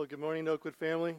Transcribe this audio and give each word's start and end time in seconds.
Well, 0.00 0.06
good 0.06 0.18
morning, 0.18 0.48
Oakwood 0.48 0.76
family. 0.76 1.14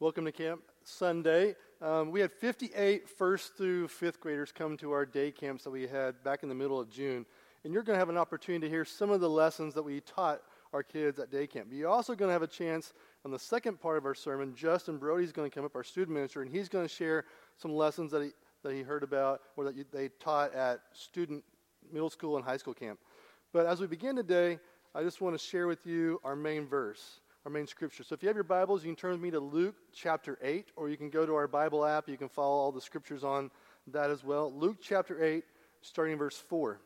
Welcome 0.00 0.24
to 0.24 0.32
Camp 0.32 0.62
Sunday. 0.84 1.54
Um, 1.82 2.10
we 2.10 2.18
had 2.18 2.32
58 2.32 3.06
first 3.06 3.58
through 3.58 3.88
fifth 3.88 4.20
graders 4.20 4.52
come 4.52 4.78
to 4.78 4.90
our 4.92 5.04
day 5.04 5.30
camps 5.30 5.64
that 5.64 5.70
we 5.70 5.86
had 5.86 6.24
back 6.24 6.42
in 6.42 6.48
the 6.48 6.54
middle 6.54 6.80
of 6.80 6.88
June. 6.88 7.26
And 7.62 7.74
you're 7.74 7.82
going 7.82 7.94
to 7.94 7.98
have 7.98 8.08
an 8.08 8.16
opportunity 8.16 8.68
to 8.68 8.70
hear 8.70 8.86
some 8.86 9.10
of 9.10 9.20
the 9.20 9.28
lessons 9.28 9.74
that 9.74 9.82
we 9.82 10.00
taught 10.00 10.40
our 10.72 10.82
kids 10.82 11.18
at 11.18 11.30
day 11.30 11.46
camp. 11.46 11.66
But 11.68 11.76
you're 11.76 11.90
also 11.90 12.14
going 12.14 12.30
to 12.30 12.32
have 12.32 12.40
a 12.40 12.46
chance 12.46 12.94
on 13.26 13.32
the 13.32 13.38
second 13.38 13.82
part 13.82 13.98
of 13.98 14.06
our 14.06 14.14
sermon. 14.14 14.54
Justin 14.54 14.96
Brody's 14.96 15.30
going 15.30 15.50
to 15.50 15.54
come 15.54 15.66
up, 15.66 15.76
our 15.76 15.84
student 15.84 16.16
minister, 16.16 16.40
and 16.40 16.50
he's 16.50 16.70
going 16.70 16.88
to 16.88 16.94
share 16.94 17.26
some 17.58 17.74
lessons 17.74 18.10
that 18.12 18.22
he, 18.22 18.30
that 18.62 18.72
he 18.72 18.80
heard 18.80 19.02
about 19.02 19.42
or 19.58 19.64
that 19.64 19.76
you, 19.76 19.84
they 19.92 20.08
taught 20.20 20.54
at 20.54 20.80
student 20.94 21.44
middle 21.92 22.08
school 22.08 22.36
and 22.36 22.46
high 22.46 22.56
school 22.56 22.72
camp. 22.72 22.98
But 23.52 23.66
as 23.66 23.78
we 23.78 23.86
begin 23.86 24.16
today, 24.16 24.58
I 24.94 25.02
just 25.02 25.20
want 25.20 25.38
to 25.38 25.46
share 25.46 25.66
with 25.66 25.84
you 25.84 26.18
our 26.24 26.34
main 26.34 26.66
verse 26.66 27.20
our 27.46 27.50
main 27.50 27.68
scripture. 27.68 28.02
So 28.02 28.12
if 28.12 28.24
you 28.24 28.28
have 28.28 28.34
your 28.34 28.42
Bibles, 28.42 28.82
you 28.82 28.90
can 28.90 28.96
turn 28.96 29.12
with 29.12 29.20
me 29.20 29.30
to 29.30 29.38
Luke 29.38 29.76
chapter 29.94 30.36
8, 30.42 30.70
or 30.74 30.88
you 30.88 30.96
can 30.96 31.10
go 31.10 31.24
to 31.24 31.36
our 31.36 31.46
Bible 31.46 31.86
app. 31.86 32.08
You 32.08 32.16
can 32.16 32.28
follow 32.28 32.56
all 32.56 32.72
the 32.72 32.80
scriptures 32.80 33.22
on 33.22 33.52
that 33.92 34.10
as 34.10 34.24
well. 34.24 34.52
Luke 34.52 34.78
chapter 34.82 35.22
8, 35.22 35.44
starting 35.80 36.18
verse 36.18 36.36
4. 36.36 36.80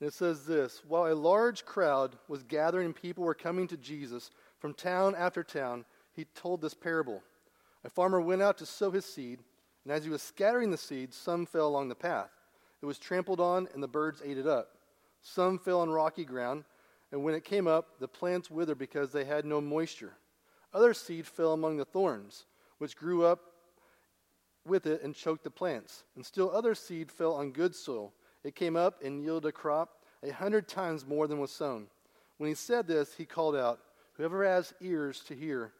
And 0.00 0.08
it 0.08 0.12
says 0.12 0.44
this 0.44 0.82
While 0.88 1.12
a 1.12 1.14
large 1.14 1.64
crowd 1.64 2.16
was 2.26 2.42
gathering 2.42 2.86
and 2.86 2.96
people 2.96 3.22
were 3.22 3.32
coming 3.32 3.68
to 3.68 3.76
Jesus 3.76 4.32
from 4.58 4.74
town 4.74 5.14
after 5.16 5.44
town, 5.44 5.84
he 6.12 6.24
told 6.34 6.60
this 6.60 6.74
parable. 6.74 7.22
A 7.84 7.88
farmer 7.88 8.20
went 8.20 8.42
out 8.42 8.58
to 8.58 8.66
sow 8.66 8.90
his 8.90 9.04
seed, 9.04 9.38
and 9.84 9.92
as 9.92 10.02
he 10.02 10.10
was 10.10 10.22
scattering 10.22 10.72
the 10.72 10.76
seed, 10.76 11.14
some 11.14 11.46
fell 11.46 11.68
along 11.68 11.88
the 11.88 11.94
path. 11.94 12.30
It 12.82 12.86
was 12.86 12.98
trampled 12.98 13.38
on, 13.38 13.68
and 13.74 13.80
the 13.80 13.86
birds 13.86 14.20
ate 14.24 14.38
it 14.38 14.48
up. 14.48 14.70
Some 15.24 15.58
fell 15.58 15.80
on 15.80 15.88
rocky 15.88 16.24
ground, 16.24 16.64
and 17.10 17.24
when 17.24 17.34
it 17.34 17.44
came 17.44 17.66
up, 17.66 17.98
the 17.98 18.06
plants 18.06 18.50
withered 18.50 18.78
because 18.78 19.10
they 19.10 19.24
had 19.24 19.46
no 19.46 19.60
moisture. 19.60 20.12
Other 20.72 20.92
seed 20.92 21.26
fell 21.26 21.54
among 21.54 21.78
the 21.78 21.84
thorns, 21.86 22.44
which 22.76 22.94
grew 22.94 23.24
up 23.24 23.40
with 24.66 24.86
it 24.86 25.02
and 25.02 25.14
choked 25.14 25.42
the 25.42 25.50
plants. 25.50 26.04
And 26.14 26.24
still 26.24 26.50
other 26.50 26.74
seed 26.74 27.10
fell 27.10 27.32
on 27.34 27.52
good 27.52 27.74
soil. 27.74 28.12
It 28.44 28.54
came 28.54 28.76
up 28.76 29.02
and 29.02 29.22
yielded 29.22 29.48
a 29.48 29.52
crop 29.52 30.02
a 30.22 30.30
hundred 30.30 30.68
times 30.68 31.06
more 31.06 31.26
than 31.26 31.40
was 31.40 31.50
sown. 31.50 31.86
When 32.36 32.48
he 32.48 32.54
said 32.54 32.86
this, 32.86 33.14
he 33.14 33.24
called 33.24 33.56
out, 33.56 33.80
Whoever 34.14 34.44
has 34.44 34.74
ears 34.80 35.20
to 35.28 35.34
hear, 35.34 35.72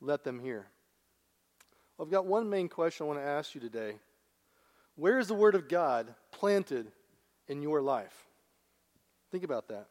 let 0.00 0.22
them 0.22 0.38
hear. 0.38 0.68
Well, 1.98 2.06
I've 2.06 2.12
got 2.12 2.24
one 2.24 2.48
main 2.48 2.68
question 2.68 3.04
I 3.04 3.08
want 3.08 3.18
to 3.18 3.26
ask 3.26 3.54
you 3.54 3.60
today. 3.60 3.96
Where 4.94 5.18
is 5.18 5.26
the 5.26 5.34
Word 5.34 5.56
of 5.56 5.68
God 5.68 6.14
planted 6.30 6.92
in 7.48 7.62
your 7.62 7.82
life? 7.82 8.28
Think 9.32 9.44
about 9.44 9.68
that. 9.68 9.88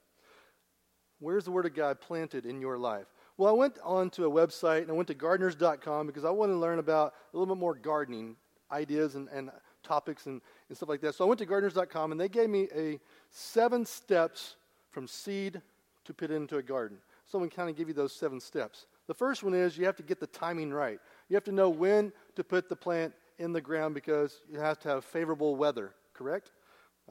Where's 1.19 1.45
the 1.45 1.51
Word 1.51 1.65
of 1.65 1.75
God 1.75 1.99
planted 1.99 2.45
in 2.45 2.61
your 2.61 2.77
life? 2.77 3.07
Well, 3.37 3.49
I 3.49 3.57
went 3.57 3.77
on 3.83 4.09
to 4.11 4.25
a 4.25 4.29
website 4.29 4.83
and 4.83 4.91
I 4.91 4.93
went 4.93 5.07
to 5.07 5.13
gardeners.com 5.13 6.07
because 6.07 6.25
I 6.25 6.29
wanted 6.29 6.53
to 6.53 6.59
learn 6.59 6.79
about 6.79 7.13
a 7.33 7.37
little 7.37 7.53
bit 7.53 7.59
more 7.59 7.75
gardening 7.75 8.35
ideas 8.71 9.15
and, 9.15 9.27
and 9.29 9.51
topics 9.83 10.27
and, 10.27 10.41
and 10.69 10.77
stuff 10.77 10.89
like 10.89 11.01
that. 11.01 11.15
So 11.15 11.25
I 11.25 11.27
went 11.27 11.39
to 11.39 11.45
gardeners.com 11.45 12.11
and 12.11 12.21
they 12.21 12.29
gave 12.29 12.49
me 12.49 12.67
a 12.75 12.99
seven 13.31 13.85
steps 13.85 14.55
from 14.91 15.07
seed 15.07 15.61
to 16.05 16.13
put 16.13 16.31
into 16.31 16.57
a 16.57 16.63
garden. 16.63 16.97
So 17.25 17.37
I'm 17.37 17.41
going 17.41 17.49
to 17.49 17.55
kind 17.55 17.69
of 17.69 17.75
give 17.75 17.87
you 17.87 17.93
those 17.93 18.13
seven 18.13 18.39
steps. 18.39 18.85
The 19.07 19.13
first 19.13 19.43
one 19.43 19.53
is 19.53 19.77
you 19.77 19.85
have 19.85 19.95
to 19.97 20.03
get 20.03 20.19
the 20.19 20.27
timing 20.27 20.71
right. 20.71 20.99
You 21.29 21.35
have 21.35 21.43
to 21.45 21.51
know 21.51 21.69
when 21.69 22.13
to 22.35 22.43
put 22.43 22.69
the 22.69 22.75
plant 22.75 23.13
in 23.39 23.53
the 23.53 23.61
ground 23.61 23.95
because 23.95 24.41
you 24.51 24.59
have 24.59 24.79
to 24.79 24.89
have 24.89 25.05
favorable 25.05 25.55
weather, 25.55 25.93
correct? 26.13 26.51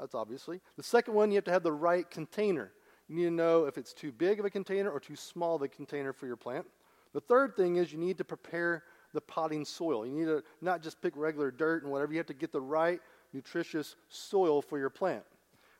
That's 0.01 0.15
obviously. 0.15 0.61
The 0.77 0.83
second 0.83 1.15
one, 1.15 1.31
you 1.31 1.37
have 1.37 1.45
to 1.45 1.53
have 1.53 1.63
the 1.63 1.73
right 1.73 2.11
container. 2.11 2.73
You 3.09 3.17
need 3.17 3.25
to 3.25 3.31
know 3.31 3.67
if 3.67 3.77
it's 3.77 3.93
too 3.93 4.13
big 4.13 4.41
of 4.41 4.47
a 4.47 4.51
container 4.51 4.91
or 4.91 5.01
too 5.01 5.17
small 5.17 5.57
of 5.57 5.63
a 5.63 5.69
container 5.69 6.13
for 6.13 6.27
your 6.27 6.37
plant. 6.37 6.67
The 7.13 7.21
third 7.21 7.57
thing 7.57 7.77
is 7.77 7.93
you 7.93 7.99
need 7.99 8.19
to 8.19 8.25
prepare 8.25 8.85
the 9.13 9.21
potting 9.21 9.65
soil. 9.65 10.07
You 10.07 10.13
need 10.13 10.27
to 10.27 10.43
not 10.61 10.83
just 10.83 11.03
pick 11.03 11.13
regular 11.17 11.51
dirt 11.51 11.83
and 11.83 11.91
whatever, 11.91 12.13
you 12.13 12.19
have 12.19 12.27
to 12.27 12.35
get 12.35 12.53
the 12.53 12.61
right 12.61 13.01
nutritious 13.33 13.97
soil 14.09 14.63
for 14.63 14.79
your 14.79 14.91
plant. 14.91 15.25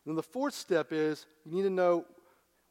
And 0.05 0.13
then 0.13 0.17
the 0.17 0.23
fourth 0.23 0.55
step 0.55 0.93
is 0.93 1.27
you 1.45 1.53
need 1.53 1.63
to 1.63 1.71
know 1.71 2.05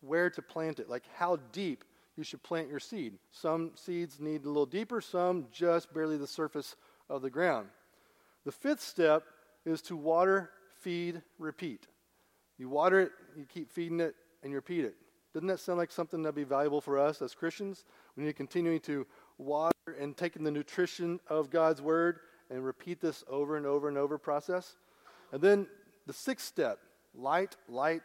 where 0.02 0.30
to 0.30 0.42
plant 0.42 0.80
it, 0.80 0.90
like 0.90 1.04
how 1.16 1.38
deep 1.52 1.84
you 2.16 2.24
should 2.24 2.44
plant 2.44 2.70
your 2.70 2.80
seed. 2.80 3.14
Some 3.32 3.72
seeds 3.76 4.20
need 4.20 4.44
a 4.44 4.48
little 4.48 4.66
deeper, 4.66 5.00
some 5.00 5.48
just 5.52 5.94
barely 5.94 6.18
the 6.18 6.28
surface 6.28 6.76
of 7.10 7.22
the 7.22 7.30
ground. 7.30 7.70
The 8.46 8.52
fifth 8.52 8.82
step 8.82 9.24
is 9.66 9.82
to 9.84 9.96
water 9.96 10.52
feed, 10.80 11.22
repeat. 11.38 11.88
You 12.58 12.70
water 12.70 13.00
it, 13.00 13.12
you 13.38 13.46
keep 13.46 13.72
feeding 13.72 14.00
it, 14.00 14.16
and 14.44 14.52
you 14.52 14.58
repeat 14.58 14.86
it. 14.86 14.96
Doesn't 15.34 15.48
that 15.48 15.60
sound 15.60 15.78
like 15.78 15.92
something 15.92 16.24
that'd 16.24 16.36
be 16.36 16.44
valuable 16.44 16.82
for 16.82 16.98
us 16.98 17.22
as 17.22 17.36
Christians? 17.36 17.86
We 18.16 18.24
need 18.24 18.30
to 18.30 18.34
continue 18.34 18.80
to 18.80 19.06
water 19.38 19.72
and 20.00 20.18
taking 20.18 20.44
the 20.44 20.52
nutrition 20.52 21.20
of 21.28 21.50
God's 21.50 21.82
word 21.82 22.20
and 22.50 22.66
repeat 22.66 23.00
this 23.00 23.24
over 23.30 23.56
and 23.56 23.66
over 23.66 23.88
and 23.88 23.98
over 23.98 24.18
process. 24.18 24.76
And 25.32 25.42
then 25.42 25.68
the 26.08 26.14
sixth 26.14 26.48
step 26.48 26.80
light, 27.16 27.56
light, 27.68 28.02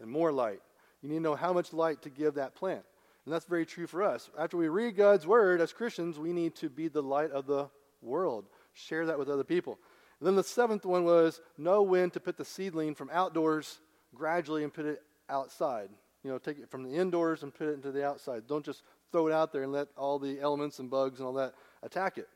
and 0.00 0.10
more 0.10 0.32
light. 0.32 0.60
You 1.02 1.08
need 1.08 1.16
to 1.16 1.22
know 1.22 1.34
how 1.34 1.52
much 1.52 1.72
light 1.72 2.02
to 2.02 2.10
give 2.10 2.34
that 2.34 2.54
plant. 2.54 2.84
And 3.24 3.34
that's 3.34 3.44
very 3.44 3.66
true 3.66 3.86
for 3.86 4.02
us. 4.02 4.30
After 4.38 4.56
we 4.56 4.68
read 4.68 4.96
God's 4.96 5.26
word 5.26 5.60
as 5.60 5.72
Christians, 5.72 6.18
we 6.18 6.32
need 6.32 6.54
to 6.56 6.68
be 6.68 6.88
the 6.88 7.02
light 7.02 7.30
of 7.30 7.46
the 7.46 7.68
world, 8.02 8.46
share 8.72 9.06
that 9.06 9.18
with 9.18 9.28
other 9.28 9.44
people. 9.44 9.78
And 10.20 10.26
then 10.26 10.36
the 10.36 10.44
seventh 10.44 10.84
one 10.84 11.04
was 11.04 11.40
know 11.56 11.82
when 11.82 12.10
to 12.10 12.20
put 12.20 12.36
the 12.36 12.44
seedling 12.44 12.94
from 12.94 13.10
outdoors 13.10 13.80
gradually 14.14 14.64
and 14.64 14.72
put 14.72 14.84
it 14.84 15.02
outside. 15.30 15.88
You 16.22 16.30
know, 16.30 16.38
take 16.38 16.58
it 16.58 16.70
from 16.70 16.82
the 16.82 16.94
indoors 16.94 17.42
and 17.42 17.54
put 17.54 17.68
it 17.68 17.72
into 17.72 17.90
the 17.90 18.06
outside. 18.06 18.46
Don't 18.46 18.64
just 18.64 18.82
throw 19.10 19.26
it 19.26 19.32
out 19.32 19.52
there 19.52 19.62
and 19.62 19.72
let 19.72 19.88
all 19.96 20.18
the 20.18 20.38
elements 20.40 20.78
and 20.78 20.90
bugs 20.90 21.18
and 21.18 21.26
all 21.26 21.32
that 21.34 21.54
attack 21.82 22.18
it. 22.18 22.28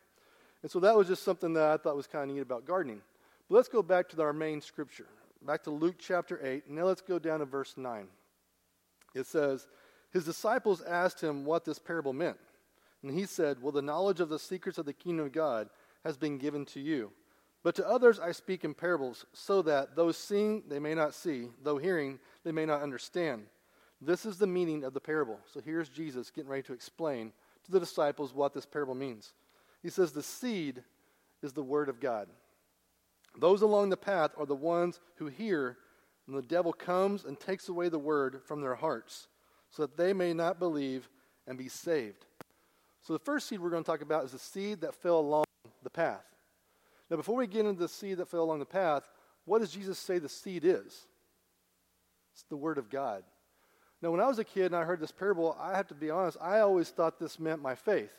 And 0.62 0.71
so 0.71 0.81
that 0.81 0.97
was 0.97 1.09
just 1.09 1.23
something 1.23 1.53
that 1.53 1.65
I 1.65 1.77
thought 1.77 1.94
was 1.94 2.06
kind 2.06 2.31
of 2.31 2.34
neat 2.34 2.41
about 2.41 2.65
gardening. 2.65 3.03
But 3.50 3.56
let's 3.56 3.69
go 3.69 3.83
back 3.83 4.09
to 4.09 4.23
our 4.23 4.33
main 4.33 4.62
scripture, 4.62 5.06
back 5.43 5.62
to 5.65 5.71
Luke 5.71 5.97
chapter 5.99 6.41
8. 6.43 6.71
Now 6.71 6.84
let's 6.84 7.03
go 7.03 7.19
down 7.19 7.41
to 7.41 7.44
verse 7.44 7.75
9. 7.77 8.06
It 9.15 9.27
says, 9.27 9.67
His 10.11 10.25
disciples 10.25 10.81
asked 10.81 11.23
him 11.23 11.44
what 11.44 11.67
this 11.67 11.78
parable 11.78 12.15
meant. 12.15 12.39
And 13.03 13.12
he 13.12 13.27
said, 13.27 13.61
Well, 13.61 13.73
the 13.73 13.83
knowledge 13.83 14.21
of 14.21 14.31
the 14.31 14.39
secrets 14.39 14.78
of 14.78 14.87
the 14.87 14.94
kingdom 14.94 15.27
of 15.27 15.33
God 15.33 15.69
has 16.03 16.17
been 16.17 16.39
given 16.39 16.65
to 16.67 16.81
you 16.81 17.12
but 17.64 17.75
to 17.76 17.88
others 17.88 18.20
I 18.20 18.30
speak 18.30 18.62
in 18.62 18.75
parables, 18.75 19.25
so 19.32 19.62
that 19.62 19.97
though 19.97 20.12
seeing 20.12 20.62
they 20.69 20.78
may 20.78 20.94
not 20.94 21.14
see, 21.14 21.48
though 21.62 21.78
hearing 21.78 22.20
they 22.44 22.52
may 22.52 22.66
not 22.66 22.82
understand. 22.82 23.47
This 24.02 24.26
is 24.26 24.36
the 24.36 24.47
meaning 24.47 24.84
of 24.84 24.92
the 24.92 25.00
parable. 25.00 25.41
So 25.52 25.60
here's 25.64 25.88
Jesus 25.88 26.30
getting 26.30 26.50
ready 26.50 26.62
to 26.64 26.75
explain 26.75 27.32
to 27.64 27.72
the 27.72 27.80
disciples 27.80 28.34
what 28.34 28.52
this 28.52 28.66
parable 28.66 28.94
means. 28.94 29.32
He 29.82 29.88
says, 29.88 30.12
The 30.12 30.22
seed 30.22 30.84
is 31.42 31.54
the 31.54 31.62
word 31.62 31.88
of 31.88 32.00
God. 32.00 32.28
Those 33.38 33.62
along 33.62 33.88
the 33.88 33.96
path 33.96 34.32
are 34.36 34.46
the 34.46 34.54
ones 34.54 35.00
who 35.16 35.26
hear, 35.26 35.78
and 36.26 36.36
the 36.36 36.42
devil 36.42 36.72
comes 36.72 37.25
and 37.25 37.41
takes 37.41 37.70
away 37.70 37.88
the 37.88 37.98
word 37.98 38.42
from 38.44 38.60
their 38.60 38.75
hearts, 38.75 39.28
so 39.70 39.82
that 39.82 39.96
they 39.96 40.12
may 40.12 40.34
not 40.34 40.58
believe 40.58 41.08
and 41.46 41.56
be 41.56 41.69
saved. 41.69 42.26
So 43.00 43.14
the 43.14 43.19
first 43.19 43.48
seed 43.48 43.60
we're 43.60 43.70
going 43.70 43.84
to 43.84 43.91
talk 43.91 44.02
about 44.02 44.25
is 44.25 44.32
the 44.32 44.38
seed 44.38 44.82
that 44.82 44.94
fell 44.94 45.19
along 45.19 45.44
the 45.82 45.91
path. 45.91 46.34
Now, 47.10 47.16
before 47.16 47.37
we 47.37 47.47
get 47.47 47.66
into 47.66 47.81
the 47.81 47.88
seed 47.88 48.19
that 48.19 48.28
fell 48.28 48.42
along 48.42 48.60
the 48.60 48.65
path, 48.65 49.03
what 49.44 49.60
does 49.60 49.70
Jesus 49.70 49.98
say 49.98 50.19
the 50.19 50.28
seed 50.28 50.65
is? 50.65 51.06
It's 52.32 52.44
the 52.48 52.56
Word 52.56 52.78
of 52.78 52.91
God. 52.91 53.22
Now, 54.03 54.10
when 54.10 54.20
I 54.20 54.26
was 54.26 54.38
a 54.38 54.44
kid 54.44 54.66
and 54.66 54.76
I 54.76 54.84
heard 54.84 55.00
this 55.00 55.12
parable, 55.12 55.56
I 55.60 55.76
have 55.76 55.87
to 55.88 55.94
be 55.94 56.10
honest, 56.10 56.37
I 56.41 56.60
always 56.60 56.91
thought 56.91 57.19
this 57.19 57.38
meant 57.38 57.62
my 57.62 57.75
faith. 57.75 58.12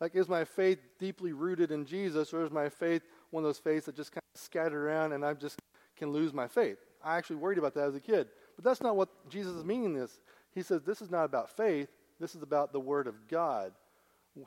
Like, 0.00 0.14
is 0.14 0.28
my 0.28 0.44
faith 0.44 0.78
deeply 0.98 1.32
rooted 1.32 1.70
in 1.70 1.84
Jesus, 1.84 2.32
or 2.32 2.44
is 2.44 2.50
my 2.50 2.68
faith 2.68 3.02
one 3.30 3.44
of 3.44 3.48
those 3.48 3.58
faiths 3.58 3.86
that 3.86 3.96
just 3.96 4.12
kind 4.12 4.22
of 4.34 4.40
scattered 4.40 4.82
around 4.82 5.12
and 5.12 5.24
I 5.24 5.34
just 5.34 5.58
can 5.96 6.10
lose 6.10 6.32
my 6.32 6.48
faith? 6.48 6.78
I 7.04 7.16
actually 7.18 7.36
worried 7.36 7.58
about 7.58 7.74
that 7.74 7.88
as 7.88 7.94
a 7.94 8.00
kid. 8.00 8.28
But 8.56 8.64
that's 8.64 8.80
not 8.80 8.96
what 8.96 9.08
Jesus 9.28 9.54
is 9.54 9.64
meaning 9.64 9.94
this. 9.94 10.20
He 10.54 10.62
says 10.62 10.82
this 10.82 11.02
is 11.02 11.10
not 11.10 11.24
about 11.24 11.54
faith, 11.54 11.88
this 12.18 12.34
is 12.34 12.42
about 12.42 12.72
the 12.72 12.80
Word 12.80 13.06
of 13.06 13.28
God. 13.28 13.72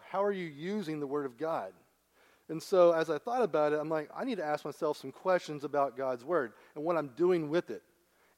How 0.10 0.24
are 0.24 0.31
you 0.31 0.46
using 0.46 1.00
the 1.00 1.08
Word 1.08 1.25
of 1.25 1.38
God? 1.38 1.74
And 2.50 2.62
so 2.62 2.92
as 2.92 3.10
I 3.10 3.18
thought 3.18 3.42
about 3.42 3.74
it, 3.74 3.80
I'm 3.80 3.90
like, 3.90 4.10
I 4.16 4.25
need 4.25 4.38
to 4.38 4.45
ask 4.45 4.66
myself 4.66 4.98
some 4.98 5.12
questions 5.12 5.63
about 5.63 5.95
God's 5.95 6.25
Word 6.25 6.54
and 6.75 6.84
what 6.84 6.98
I'm 6.98 7.10
doing 7.16 7.50
with 7.50 7.69
it. 7.69 7.81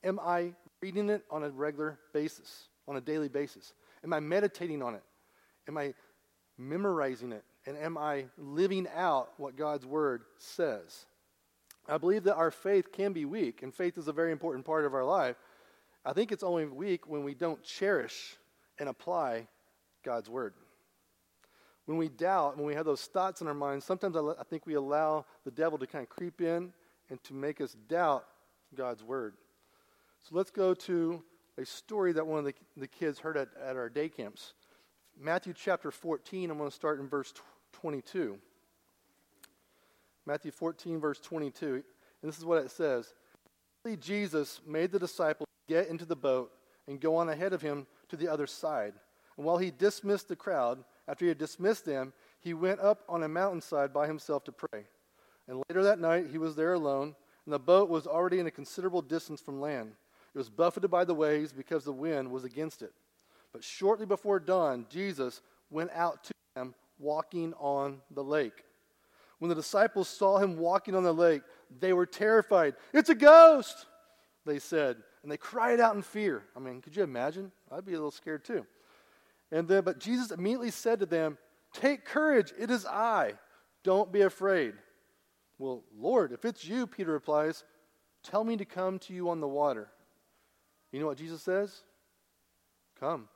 Am 0.04 0.19
I 0.19 0.54
reading 0.81 1.10
it 1.10 1.24
on 1.31 1.44
a 1.44 1.50
regular 1.50 2.00
basis, 2.13 2.69
on 2.88 2.98
a 2.98 3.02
daily 3.02 3.30
basis? 3.30 3.74
Am 4.04 4.13
I 4.13 4.19
meditating 4.19 4.84
on 4.84 4.94
it? 4.94 5.04
Am 5.68 5.78
I 5.78 5.94
memorizing 6.57 7.31
it? 7.31 7.44
And 7.66 7.78
am 7.78 7.98
I 7.98 8.25
living 8.38 8.88
out 8.96 9.31
what 9.38 9.56
God's 9.56 9.86
Word 9.86 10.22
says? 10.38 11.08
I 11.88 11.98
believe 11.98 12.24
that 12.24 12.36
our 12.36 12.51
faith 12.51 12.92
can 12.92 13.13
be 13.13 13.25
weak, 13.25 13.63
and 13.63 13.74
faith 13.74 13.98
is 13.98 14.08
a 14.08 14.13
very 14.13 14.31
important 14.31 14.66
part 14.66 14.86
of 14.86 14.94
our 14.94 15.04
life. 15.04 15.36
I 16.04 16.13
think 16.13 16.31
it's 16.31 16.44
only 16.44 16.66
weak 16.66 17.08
when 17.08 17.24
we 17.24 17.34
don't 17.34 17.63
cherish 17.63 18.38
and 18.80 18.88
apply 18.88 19.48
God's 20.04 20.30
Word. 20.30 20.54
When 21.86 21.98
we 21.98 22.10
doubt, 22.10 22.58
when 22.58 22.66
we 22.66 22.74
have 22.74 22.86
those 22.86 23.04
thoughts 23.04 23.42
in 23.42 23.48
our 23.48 23.54
minds, 23.54 23.86
sometimes 23.86 24.16
I, 24.16 24.44
think 24.50 24.66
we 24.66 24.74
allow 24.74 25.26
the 25.44 25.52
devil 25.52 25.78
to 25.78 25.86
kind 25.86 26.04
of 26.04 26.10
creep 26.10 26.42
in 26.42 26.74
and 27.10 27.24
to 27.26 27.34
make 27.34 27.62
us 27.62 27.76
doubt 27.88 28.26
God's 28.74 29.04
word. 29.04 29.36
So 30.24 30.36
let's 30.36 30.50
go 30.50 30.74
to 30.74 31.24
a 31.58 31.66
story 31.66 32.12
that 32.14 32.26
one 32.26 32.40
of 32.40 32.46
the, 32.46 32.54
the 32.76 32.88
kids 32.88 33.20
heard 33.20 33.38
at, 33.38 33.50
at 33.64 33.76
our 33.76 33.90
day 33.90 34.10
camps. 34.10 34.54
Matthew 35.20 35.54
chapter 35.54 35.92
14, 35.92 36.50
I'm 36.50 36.58
going 36.58 36.70
to 36.70 36.76
start 36.76 37.00
in 37.00 37.08
verse 37.08 37.34
22. 37.74 38.38
Matthew 40.26 40.52
14, 40.52 41.00
verse 41.00 41.20
22. 41.20 41.76
And 41.76 41.84
this 42.24 42.38
is 42.38 42.46
what 42.46 42.64
it 42.64 42.72
says 42.72 43.14
Jesus 44.00 44.62
made 44.66 44.92
the 44.92 44.98
disciples 44.98 45.48
get 45.68 45.88
into 45.88 46.06
the 46.06 46.16
boat 46.16 46.52
and 46.88 47.00
go 47.00 47.16
on 47.18 47.30
ahead 47.30 47.54
of 47.54 47.62
him 47.62 47.86
to 48.10 48.18
the 48.18 48.28
other 48.28 48.48
side. 48.48 48.94
And 49.38 49.46
while 49.46 49.58
he 49.58 49.72
dismissed 49.72 50.28
the 50.28 50.36
crowd, 50.36 50.84
after 51.07 51.25
he 51.25 51.30
had 51.30 51.38
dismissed 51.38 51.86
them, 51.86 52.13
he 52.40 52.54
went 52.54 52.80
up 52.80 53.04
on 53.07 53.24
a 53.24 53.28
mountainside 53.28 53.94
by 53.94 54.07
himself 54.07 54.44
to 54.46 54.52
pray. 54.52 54.86
And 55.48 55.62
later 55.69 55.84
that 55.84 56.00
night, 56.00 56.28
he 56.31 56.38
was 56.38 56.56
there 56.56 56.74
alone, 56.74 57.16
and 57.46 57.54
the 57.54 57.60
boat 57.60 57.90
was 57.90 58.07
already 58.07 58.40
in 58.40 58.48
a 58.48 58.52
considerable 58.52 59.02
distance 59.02 59.42
from 59.42 59.62
land. 59.62 59.92
It 60.34 60.38
was 60.38 60.50
buffeted 60.50 60.90
by 60.90 61.06
the 61.06 61.13
waves 61.13 61.54
because 61.54 61.84
the 61.84 61.94
wind 61.94 62.31
was 62.31 62.44
against 62.44 62.81
it. 62.81 62.94
But 63.54 63.63
shortly 63.63 64.06
before 64.06 64.40
dawn, 64.40 64.86
Jesus 64.90 65.42
went 65.69 65.92
out 65.94 66.24
to 66.25 66.34
them 66.56 66.74
walking 67.00 67.54
on 67.54 68.01
the 68.12 68.24
lake. 68.24 68.63
When 69.40 69.50
the 69.50 69.56
disciples 69.56 70.10
saw 70.10 70.40
him 70.40 70.58
walking 70.58 70.96
on 70.96 71.04
the 71.04 71.13
lake, 71.13 71.42
they 71.80 71.94
were 71.94 72.06
terrified. 72.06 72.75
It's 72.94 73.10
a 73.10 73.16
ghost, 73.16 73.86
they 74.46 74.60
said, 74.60 74.98
and 75.24 75.31
they 75.31 75.38
cried 75.38 75.80
out 75.80 75.96
in 75.96 76.01
fear. 76.01 76.44
I 76.56 76.60
mean, 76.60 76.81
could 76.81 76.96
you 76.96 77.04
imagine? 77.04 77.51
I'd 77.72 77.86
be 77.86 77.94
a 77.94 77.98
little 77.98 78.12
scared 78.12 78.44
too. 78.44 78.66
And 79.52 79.68
then, 79.68 79.84
but 79.84 80.00
Jesus 80.00 80.32
immediately 80.32 80.72
said 80.72 81.00
to 81.00 81.06
them, 81.06 81.38
Take 81.74 82.06
courage, 82.06 82.54
it 82.58 82.72
is 82.72 82.86
I. 82.86 83.34
Don't 83.84 84.12
be 84.12 84.22
afraid. 84.22 84.74
Well, 85.58 85.84
Lord, 85.98 86.32
if 86.32 86.46
it's 86.46 86.66
you, 86.66 86.88
Peter 86.88 87.12
replies, 87.12 87.64
tell 88.24 88.44
me 88.44 88.58
to 88.58 88.66
come 88.66 89.00
to 89.00 89.14
you 89.14 89.30
on 89.30 89.40
the 89.40 89.48
water. 89.48 89.90
You 90.92 91.00
know 91.00 91.08
what 91.08 91.18
Jesus 91.18 91.42
says? 91.42 91.84
Come. 93.00 93.28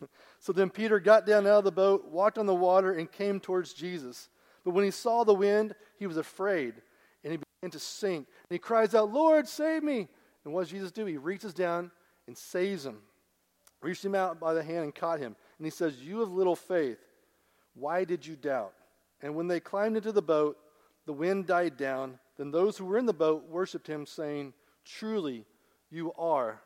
so 0.38 0.52
then 0.52 0.70
Peter 0.70 0.98
got 0.98 1.26
down 1.26 1.46
out 1.46 1.58
of 1.58 1.64
the 1.64 1.72
boat, 1.72 2.08
walked 2.10 2.38
on 2.38 2.46
the 2.46 2.54
water, 2.54 2.92
and 2.92 3.10
came 3.10 3.40
towards 3.40 3.72
Jesus. 3.72 4.28
But 4.64 4.72
when 4.72 4.84
he 4.84 4.90
saw 4.90 5.24
the 5.24 5.34
wind, 5.34 5.74
he 5.98 6.06
was 6.06 6.16
afraid, 6.16 6.74
and 7.24 7.32
he 7.32 7.38
began 7.38 7.70
to 7.70 7.78
sink. 7.78 8.26
And 8.26 8.54
he 8.54 8.58
cries 8.58 8.94
out, 8.94 9.12
Lord, 9.12 9.48
save 9.48 9.82
me. 9.82 10.08
And 10.44 10.54
what 10.54 10.62
does 10.62 10.70
Jesus 10.70 10.92
do? 10.92 11.06
He 11.06 11.16
reaches 11.16 11.54
down 11.54 11.90
and 12.26 12.36
saves 12.36 12.84
him, 12.84 12.98
reached 13.82 14.04
him 14.04 14.14
out 14.14 14.40
by 14.40 14.54
the 14.54 14.62
hand 14.62 14.84
and 14.84 14.94
caught 14.94 15.20
him. 15.20 15.36
And 15.58 15.66
he 15.66 15.70
says, 15.70 16.00
You 16.00 16.20
have 16.20 16.30
little 16.30 16.56
faith. 16.56 16.98
Why 17.74 18.04
did 18.04 18.26
you 18.26 18.36
doubt? 18.36 18.72
And 19.22 19.34
when 19.34 19.48
they 19.48 19.60
climbed 19.60 19.96
into 19.96 20.12
the 20.12 20.22
boat, 20.22 20.58
the 21.06 21.12
wind 21.12 21.46
died 21.46 21.76
down. 21.76 22.18
Then 22.36 22.50
those 22.50 22.76
who 22.76 22.84
were 22.84 22.98
in 22.98 23.06
the 23.06 23.12
boat 23.12 23.48
worshiped 23.48 23.86
him, 23.86 24.06
saying, 24.06 24.54
Truly, 24.84 25.44
you 25.90 26.12
are 26.14 26.60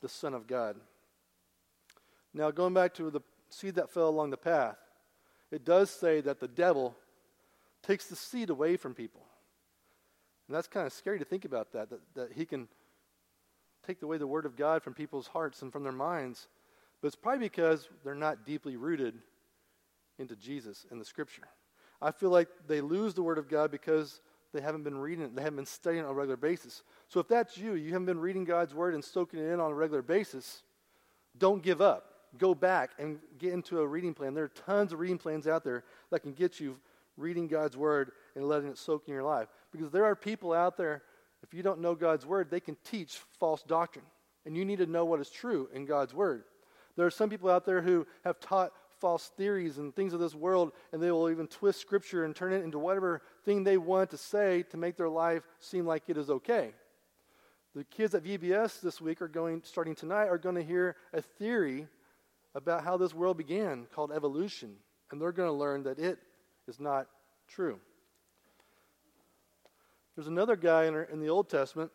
the 0.00 0.08
Son 0.08 0.34
of 0.34 0.46
God. 0.46 0.76
Now, 2.32 2.50
going 2.50 2.74
back 2.74 2.94
to 2.94 3.10
the 3.10 3.20
seed 3.48 3.76
that 3.76 3.90
fell 3.90 4.08
along 4.08 4.30
the 4.30 4.36
path, 4.36 4.76
it 5.50 5.64
does 5.64 5.90
say 5.90 6.20
that 6.22 6.40
the 6.40 6.48
devil 6.48 6.96
takes 7.82 8.06
the 8.06 8.16
seed 8.16 8.50
away 8.50 8.76
from 8.76 8.94
people. 8.94 9.22
And 10.48 10.56
that's 10.56 10.66
kind 10.66 10.86
of 10.86 10.92
scary 10.92 11.18
to 11.18 11.24
think 11.24 11.44
about 11.44 11.72
that, 11.72 11.90
that, 11.90 12.00
that 12.14 12.32
he 12.32 12.44
can 12.44 12.68
take 13.86 14.02
away 14.02 14.18
the 14.18 14.26
word 14.26 14.46
of 14.46 14.56
God 14.56 14.82
from 14.82 14.94
people's 14.94 15.26
hearts 15.26 15.62
and 15.62 15.72
from 15.72 15.82
their 15.82 15.92
minds. 15.92 16.48
But 17.00 17.08
it's 17.08 17.16
probably 17.16 17.40
because 17.40 17.88
they're 18.04 18.14
not 18.14 18.46
deeply 18.46 18.76
rooted 18.76 19.14
into 20.18 20.36
Jesus 20.36 20.86
and 20.90 21.00
the 21.00 21.04
scripture. 21.04 21.48
I 22.00 22.10
feel 22.10 22.30
like 22.30 22.48
they 22.66 22.80
lose 22.80 23.14
the 23.14 23.22
word 23.22 23.38
of 23.38 23.48
God 23.48 23.70
because 23.70 24.20
they 24.52 24.60
haven't 24.60 24.84
been 24.84 24.98
reading 24.98 25.24
it, 25.24 25.34
they 25.34 25.42
haven't 25.42 25.56
been 25.56 25.66
studying 25.66 26.04
it 26.04 26.06
on 26.06 26.12
a 26.12 26.14
regular 26.14 26.36
basis. 26.36 26.82
So 27.08 27.18
if 27.18 27.28
that's 27.28 27.58
you, 27.58 27.74
you 27.74 27.92
haven't 27.92 28.06
been 28.06 28.20
reading 28.20 28.44
God's 28.44 28.72
word 28.74 28.94
and 28.94 29.04
soaking 29.04 29.40
it 29.40 29.50
in 29.50 29.60
on 29.60 29.72
a 29.72 29.74
regular 29.74 30.02
basis, 30.02 30.62
don't 31.36 31.62
give 31.62 31.80
up. 31.80 32.10
Go 32.38 32.54
back 32.54 32.92
and 32.98 33.18
get 33.38 33.52
into 33.52 33.80
a 33.80 33.86
reading 33.86 34.14
plan. 34.14 34.34
There 34.34 34.44
are 34.44 34.48
tons 34.48 34.92
of 34.92 35.00
reading 35.00 35.18
plans 35.18 35.46
out 35.46 35.64
there 35.64 35.84
that 36.10 36.20
can 36.20 36.32
get 36.32 36.60
you 36.60 36.78
reading 37.16 37.46
God's 37.46 37.76
word 37.76 38.12
and 38.34 38.46
letting 38.48 38.68
it 38.68 38.78
soak 38.78 39.04
in 39.06 39.14
your 39.14 39.22
life. 39.22 39.48
Because 39.72 39.90
there 39.90 40.04
are 40.04 40.16
people 40.16 40.52
out 40.52 40.76
there, 40.76 41.02
if 41.44 41.52
you 41.52 41.62
don't 41.62 41.80
know 41.80 41.94
God's 41.94 42.24
word, 42.24 42.50
they 42.50 42.58
can 42.58 42.76
teach 42.84 43.18
false 43.38 43.62
doctrine. 43.62 44.06
And 44.46 44.56
you 44.56 44.64
need 44.64 44.78
to 44.78 44.86
know 44.86 45.04
what 45.04 45.20
is 45.20 45.28
true 45.28 45.68
in 45.74 45.84
God's 45.84 46.14
word. 46.14 46.44
There 46.96 47.06
are 47.06 47.10
some 47.10 47.28
people 47.28 47.50
out 47.50 47.66
there 47.66 47.82
who 47.82 48.06
have 48.24 48.40
taught 48.40 48.72
false 48.98 49.30
theories 49.36 49.76
and 49.76 49.94
things 49.94 50.14
of 50.14 50.20
this 50.20 50.34
world, 50.34 50.72
and 50.90 51.02
they 51.02 51.10
will 51.10 51.28
even 51.28 51.46
twist 51.46 51.82
Scripture 51.82 52.24
and 52.24 52.34
turn 52.34 52.54
it 52.54 52.64
into 52.64 52.78
whatever 52.78 53.20
thing 53.44 53.62
they 53.62 53.76
want 53.76 54.10
to 54.10 54.16
say 54.16 54.62
to 54.70 54.78
make 54.78 54.96
their 54.96 55.08
life 55.08 55.42
seem 55.60 55.84
like 55.84 56.04
it 56.08 56.16
is 56.16 56.30
okay. 56.30 56.72
The 57.74 57.84
kids 57.84 58.14
at 58.14 58.24
VBS 58.24 58.80
this 58.80 59.02
week 59.02 59.20
are 59.20 59.28
going, 59.28 59.60
starting 59.64 59.94
tonight, 59.94 60.28
are 60.28 60.38
going 60.38 60.54
to 60.54 60.64
hear 60.64 60.96
a 61.12 61.20
theory 61.20 61.88
about 62.54 62.84
how 62.84 62.96
this 62.96 63.12
world 63.12 63.36
began 63.36 63.86
called 63.94 64.12
evolution, 64.12 64.76
and 65.10 65.20
they're 65.20 65.32
going 65.32 65.50
to 65.50 65.52
learn 65.52 65.82
that 65.82 65.98
it 65.98 66.18
is 66.66 66.80
not 66.80 67.06
true. 67.48 67.80
There's 70.14 70.28
another 70.28 70.56
guy 70.56 70.84
in, 70.84 70.94
our, 70.94 71.02
in 71.02 71.20
the 71.20 71.28
Old 71.28 71.48
Testament, 71.48 71.90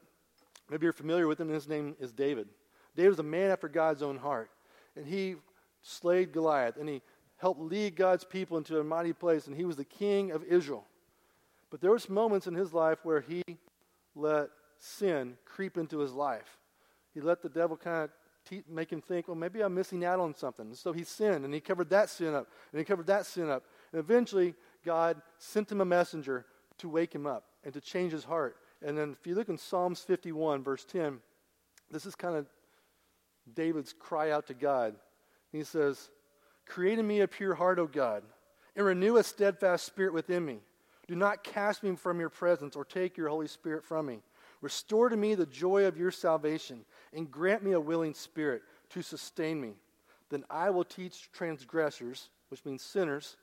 maybe 0.69 0.86
you're 0.86 0.94
familiar 0.94 1.27
with 1.27 1.39
him, 1.39 1.50
his 1.50 1.68
name 1.68 1.95
is 2.00 2.12
David. 2.12 2.48
David 2.95 3.10
was 3.10 3.19
a 3.19 3.24
man 3.24 3.51
after 3.51 3.68
God's 3.68 4.01
own 4.01 4.18
heart, 4.18 4.50
and 4.95 5.06
he 5.06 5.36
slayed 5.81 6.33
Goliath, 6.33 6.77
and 6.77 6.89
he 6.89 7.01
helped 7.38 7.62
lead 7.62 7.95
God's 7.95 8.25
people 8.25 8.57
into 8.57 8.80
a 8.80 8.83
mighty 8.83 9.13
place, 9.13 9.48
and 9.48 9.56
he 9.56 9.63
was 9.63 9.77
the 9.77 9.86
king 9.86 10.31
of 10.31 10.44
Israel. 10.44 10.86
But 11.69 11.80
there 11.81 11.92
was 11.92 12.10
moments 12.10 12.48
in 12.48 12.54
his 12.54 12.74
life 12.74 13.00
where 13.04 13.21
he 13.21 13.42
let 14.16 14.50
sin 14.80 15.38
creep 15.45 15.77
into 15.77 16.00
his 16.00 16.12
life. 16.12 16.57
He 17.13 17.22
let 17.22 17.42
the 17.42 17.50
devil 17.50 17.77
kind 17.77 18.06
of 18.06 18.10
te- 18.44 18.63
make 18.68 18.92
him 18.92 19.01
think, 19.01 19.27
well, 19.27 19.38
maybe 19.38 19.62
I'm 19.62 19.74
missing 19.74 20.04
out 20.04 20.19
on 20.19 20.36
something. 20.36 20.74
So 20.74 20.92
he 20.92 21.06
sinned, 21.06 21.45
and 21.45 21.54
he 21.54 21.62
covered 21.62 21.89
that 21.92 22.10
sin 22.10 22.33
up, 22.33 22.48
and 22.74 22.80
he 22.80 22.86
covered 22.86 23.07
that 23.07 23.25
sin 23.25 23.50
up. 23.50 23.63
And 23.94 24.00
eventually, 24.00 24.56
God 24.83 25.22
sent 25.38 25.72
him 25.72 25.80
a 25.80 25.86
messenger 25.86 26.45
to 26.80 26.89
wake 26.89 27.13
him 27.15 27.25
up 27.25 27.49
and 27.63 27.73
to 27.73 27.81
change 27.81 28.11
his 28.11 28.23
heart. 28.23 28.57
And 28.85 28.97
then 28.97 29.15
if 29.19 29.27
you 29.27 29.35
look 29.35 29.50
in 29.50 29.57
Psalms 29.57 30.01
51, 30.01 30.63
verse 30.63 30.85
10, 30.85 31.19
this 31.91 32.06
is 32.06 32.15
kind 32.15 32.35
of 32.35 32.45
David's 33.53 33.94
cry 33.94 34.31
out 34.31 34.47
to 34.47 34.53
God. 34.53 34.95
He 35.51 35.63
says, 35.63 36.09
Create 36.65 37.00
in 37.00 37.07
me 37.07 37.21
a 37.21 37.27
pure 37.27 37.56
heart, 37.56 37.79
O 37.79 37.88
God, 37.88 38.23
and 38.75 38.85
renew 38.85 39.17
a 39.17 39.23
steadfast 39.23 39.85
spirit 39.85 40.13
within 40.13 40.45
me. 40.45 40.59
Do 41.07 41.15
not 41.15 41.44
cast 41.44 41.81
me 41.81 41.95
from 41.95 42.19
your 42.19 42.29
presence 42.29 42.75
or 42.75 42.85
take 42.85 43.17
your 43.17 43.29
Holy 43.29 43.47
Spirit 43.47 43.83
from 43.83 44.05
me. 44.05 44.19
Restore 44.62 45.09
to 45.09 45.17
me 45.17 45.33
the 45.33 45.45
joy 45.47 45.85
of 45.85 45.97
your 45.97 46.12
salvation 46.12 46.85
and 47.13 47.31
grant 47.31 47.63
me 47.63 47.71
a 47.71 47.79
willing 47.79 48.13
spirit 48.13 48.62
to 48.89 49.01
sustain 49.01 49.59
me. 49.59 49.71
Then 50.29 50.43
I 50.50 50.69
will 50.69 50.84
teach 50.84 51.31
transgressors, 51.31 52.29
which 52.50 52.63
means 52.65 52.84
sinners, 52.84 53.38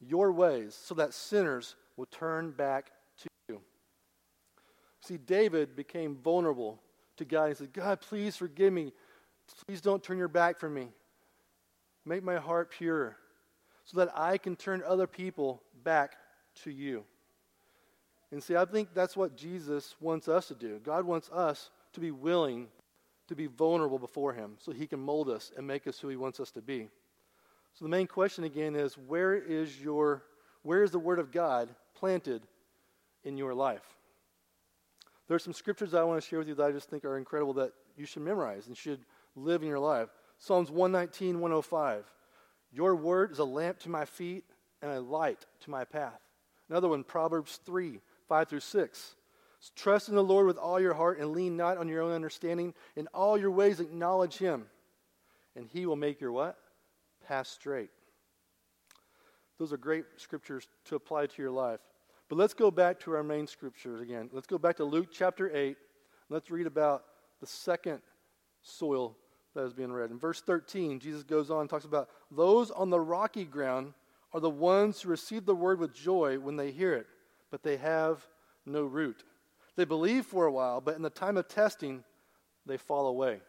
your 0.00 0.32
ways, 0.32 0.74
so 0.74 0.94
that 0.94 1.12
sinners 1.12 1.76
will 1.96 2.06
turn 2.06 2.50
back. 2.50 2.92
See, 5.06 5.18
David 5.18 5.76
became 5.76 6.16
vulnerable 6.16 6.80
to 7.16 7.24
God. 7.24 7.48
He 7.48 7.54
said, 7.54 7.72
God, 7.72 8.00
please 8.00 8.36
forgive 8.36 8.72
me. 8.72 8.92
Please 9.66 9.80
don't 9.80 10.02
turn 10.02 10.18
your 10.18 10.26
back 10.26 10.58
from 10.58 10.74
me. 10.74 10.88
Make 12.04 12.24
my 12.24 12.36
heart 12.36 12.70
pure 12.70 13.16
so 13.84 13.98
that 13.98 14.10
I 14.16 14.36
can 14.36 14.56
turn 14.56 14.82
other 14.84 15.06
people 15.06 15.62
back 15.84 16.16
to 16.64 16.72
you. 16.72 17.04
And 18.32 18.42
see, 18.42 18.56
I 18.56 18.64
think 18.64 18.88
that's 18.94 19.16
what 19.16 19.36
Jesus 19.36 19.94
wants 20.00 20.26
us 20.26 20.48
to 20.48 20.54
do. 20.54 20.80
God 20.82 21.04
wants 21.04 21.30
us 21.30 21.70
to 21.92 22.00
be 22.00 22.10
willing 22.10 22.66
to 23.28 23.36
be 23.36 23.46
vulnerable 23.46 24.00
before 24.00 24.32
Him 24.32 24.56
so 24.58 24.72
He 24.72 24.88
can 24.88 24.98
mold 24.98 25.30
us 25.30 25.52
and 25.56 25.64
make 25.66 25.86
us 25.86 26.00
who 26.00 26.08
He 26.08 26.16
wants 26.16 26.40
us 26.40 26.50
to 26.52 26.62
be. 26.62 26.88
So 27.74 27.84
the 27.84 27.88
main 27.90 28.08
question 28.08 28.42
again 28.42 28.74
is 28.74 28.98
where 28.98 29.34
is 29.34 29.80
your 29.80 30.24
where 30.62 30.82
is 30.82 30.90
the 30.90 30.98
Word 30.98 31.20
of 31.20 31.30
God 31.30 31.68
planted 31.94 32.42
in 33.22 33.38
your 33.38 33.54
life? 33.54 33.96
There 35.28 35.34
are 35.34 35.40
some 35.40 35.52
scriptures 35.52 35.94
I 35.94 36.04
want 36.04 36.22
to 36.22 36.28
share 36.28 36.38
with 36.38 36.48
you 36.48 36.54
that 36.54 36.66
I 36.66 36.72
just 36.72 36.88
think 36.88 37.04
are 37.04 37.18
incredible 37.18 37.54
that 37.54 37.72
you 37.96 38.06
should 38.06 38.22
memorize 38.22 38.68
and 38.68 38.76
should 38.76 39.00
live 39.34 39.62
in 39.62 39.68
your 39.68 39.78
life. 39.78 40.08
Psalms 40.38 40.70
119, 40.70 41.40
105. 41.40 42.04
Your 42.72 42.94
word 42.94 43.32
is 43.32 43.38
a 43.38 43.44
lamp 43.44 43.78
to 43.80 43.88
my 43.88 44.04
feet 44.04 44.44
and 44.82 44.90
a 44.90 45.00
light 45.00 45.44
to 45.60 45.70
my 45.70 45.84
path. 45.84 46.20
Another 46.68 46.88
one, 46.88 47.04
Proverbs 47.04 47.60
3, 47.64 48.00
5 48.28 48.48
through 48.48 48.60
6. 48.60 49.14
Trust 49.74 50.08
in 50.08 50.14
the 50.14 50.22
Lord 50.22 50.46
with 50.46 50.58
all 50.58 50.78
your 50.78 50.94
heart 50.94 51.18
and 51.18 51.32
lean 51.32 51.56
not 51.56 51.78
on 51.78 51.88
your 51.88 52.02
own 52.02 52.12
understanding. 52.12 52.74
In 52.94 53.08
all 53.08 53.38
your 53.38 53.50
ways 53.50 53.80
acknowledge 53.80 54.36
him, 54.36 54.66
and 55.56 55.66
he 55.66 55.86
will 55.86 55.96
make 55.96 56.20
your 56.20 56.32
what? 56.32 56.56
Path 57.26 57.46
straight. 57.46 57.90
Those 59.58 59.72
are 59.72 59.78
great 59.78 60.04
scriptures 60.18 60.68
to 60.84 60.96
apply 60.96 61.26
to 61.26 61.42
your 61.42 61.50
life. 61.50 61.80
But 62.28 62.36
let's 62.36 62.54
go 62.54 62.70
back 62.70 62.98
to 63.00 63.14
our 63.14 63.22
main 63.22 63.46
scriptures 63.46 64.00
again. 64.00 64.28
Let's 64.32 64.46
go 64.46 64.58
back 64.58 64.76
to 64.76 64.84
Luke 64.84 65.08
chapter 65.12 65.54
8. 65.54 65.76
Let's 66.28 66.50
read 66.50 66.66
about 66.66 67.04
the 67.40 67.46
second 67.46 68.00
soil 68.62 69.16
that 69.54 69.64
is 69.64 69.72
being 69.72 69.92
read. 69.92 70.10
In 70.10 70.18
verse 70.18 70.40
13, 70.40 70.98
Jesus 70.98 71.22
goes 71.22 71.50
on 71.50 71.62
and 71.62 71.70
talks 71.70 71.84
about 71.84 72.08
those 72.30 72.70
on 72.70 72.90
the 72.90 73.00
rocky 73.00 73.44
ground 73.44 73.94
are 74.32 74.40
the 74.40 74.50
ones 74.50 75.00
who 75.00 75.08
receive 75.08 75.46
the 75.46 75.54
word 75.54 75.78
with 75.78 75.94
joy 75.94 76.38
when 76.38 76.56
they 76.56 76.70
hear 76.72 76.92
it, 76.92 77.06
but 77.50 77.62
they 77.62 77.76
have 77.76 78.26
no 78.66 78.82
root. 78.82 79.22
They 79.76 79.84
believe 79.84 80.26
for 80.26 80.46
a 80.46 80.52
while, 80.52 80.80
but 80.80 80.96
in 80.96 81.02
the 81.02 81.10
time 81.10 81.36
of 81.36 81.48
testing, 81.48 82.02
they 82.66 82.76
fall 82.76 83.06
away. 83.06 83.40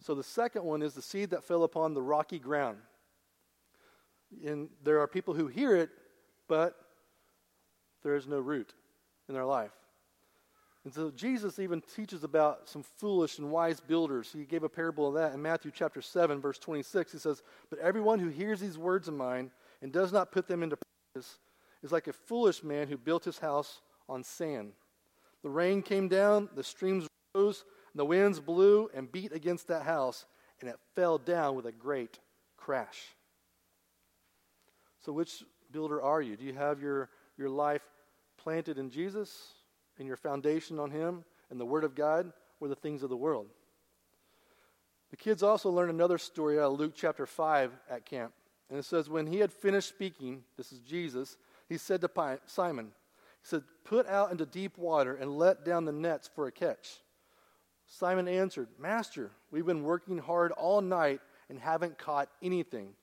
So 0.00 0.14
the 0.14 0.24
second 0.24 0.64
one 0.64 0.82
is 0.82 0.94
the 0.94 1.02
seed 1.02 1.30
that 1.30 1.44
fell 1.44 1.62
upon 1.62 1.94
the 1.94 2.02
rocky 2.02 2.38
ground. 2.38 2.78
And 4.44 4.68
there 4.82 5.00
are 5.00 5.06
people 5.06 5.34
who 5.34 5.46
hear 5.46 5.76
it, 5.76 5.90
but 6.48 6.74
there 8.02 8.16
is 8.16 8.26
no 8.26 8.38
root 8.38 8.74
in 9.28 9.34
their 9.34 9.44
life. 9.44 9.72
And 10.84 10.92
so 10.92 11.12
Jesus 11.12 11.58
even 11.58 11.80
teaches 11.94 12.24
about 12.24 12.68
some 12.68 12.82
foolish 12.82 13.38
and 13.38 13.50
wise 13.50 13.78
builders. 13.78 14.30
He 14.32 14.44
gave 14.44 14.64
a 14.64 14.68
parable 14.68 15.08
of 15.08 15.14
that 15.14 15.32
in 15.32 15.40
Matthew 15.40 15.70
chapter 15.72 16.02
7, 16.02 16.40
verse 16.40 16.58
26. 16.58 17.12
He 17.12 17.18
says, 17.18 17.42
But 17.70 17.78
everyone 17.78 18.18
who 18.18 18.28
hears 18.28 18.60
these 18.60 18.78
words 18.78 19.06
of 19.06 19.14
mine 19.14 19.52
and 19.80 19.92
does 19.92 20.12
not 20.12 20.32
put 20.32 20.48
them 20.48 20.62
into 20.62 20.76
practice 20.76 21.38
is 21.84 21.92
like 21.92 22.08
a 22.08 22.12
foolish 22.12 22.64
man 22.64 22.88
who 22.88 22.96
built 22.96 23.24
his 23.24 23.38
house 23.38 23.80
on 24.08 24.24
sand. 24.24 24.72
The 25.42 25.50
rain 25.50 25.82
came 25.82 26.08
down, 26.08 26.48
the 26.54 26.64
streams 26.64 27.06
rose, 27.34 27.64
the 27.94 28.04
winds 28.04 28.40
blew 28.40 28.90
and 28.94 29.10
beat 29.10 29.32
against 29.32 29.68
that 29.68 29.82
house, 29.82 30.26
and 30.60 30.68
it 30.68 30.78
fell 30.94 31.18
down 31.18 31.54
with 31.54 31.66
a 31.66 31.72
great 31.72 32.18
crash. 32.56 32.98
So, 35.04 35.12
which 35.12 35.44
builder 35.70 36.00
are 36.00 36.22
you? 36.22 36.36
Do 36.36 36.44
you 36.44 36.54
have 36.54 36.80
your, 36.80 37.08
your 37.36 37.48
life 37.48 37.82
planted 38.36 38.78
in 38.78 38.90
Jesus 38.90 39.54
and 39.98 40.06
your 40.06 40.16
foundation 40.16 40.78
on 40.78 40.90
Him 40.90 41.24
and 41.50 41.60
the 41.60 41.66
Word 41.66 41.84
of 41.84 41.94
God, 41.94 42.32
or 42.60 42.68
the 42.68 42.74
things 42.74 43.02
of 43.02 43.10
the 43.10 43.16
world? 43.16 43.46
The 45.10 45.16
kids 45.16 45.42
also 45.42 45.70
learned 45.70 45.90
another 45.90 46.18
story 46.18 46.58
out 46.58 46.72
of 46.72 46.80
Luke 46.80 46.94
chapter 46.96 47.26
5 47.26 47.72
at 47.90 48.06
camp. 48.06 48.32
And 48.70 48.78
it 48.78 48.84
says, 48.84 49.10
When 49.10 49.26
he 49.26 49.38
had 49.38 49.52
finished 49.52 49.90
speaking, 49.90 50.42
this 50.56 50.72
is 50.72 50.78
Jesus, 50.78 51.36
he 51.68 51.76
said 51.76 52.00
to 52.00 52.38
Simon, 52.46 52.86
He 52.86 53.48
said, 53.48 53.62
Put 53.84 54.08
out 54.08 54.30
into 54.30 54.46
deep 54.46 54.78
water 54.78 55.14
and 55.14 55.36
let 55.36 55.66
down 55.66 55.84
the 55.84 55.92
nets 55.92 56.30
for 56.34 56.46
a 56.46 56.52
catch. 56.52 57.02
Simon 57.86 58.26
answered, 58.26 58.68
Master, 58.78 59.30
we've 59.50 59.66
been 59.66 59.82
working 59.82 60.16
hard 60.16 60.52
all 60.52 60.80
night 60.80 61.20
and 61.50 61.58
haven't 61.58 61.98
caught 61.98 62.30
anything. 62.42 62.94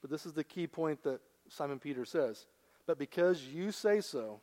But 0.00 0.10
this 0.10 0.24
is 0.24 0.32
the 0.32 0.44
key 0.44 0.66
point 0.66 1.02
that 1.02 1.20
Simon 1.48 1.78
Peter 1.78 2.06
says. 2.06 2.46
But 2.88 2.98
because 2.98 3.44
you 3.44 3.70
say 3.70 4.00
so, 4.00 4.40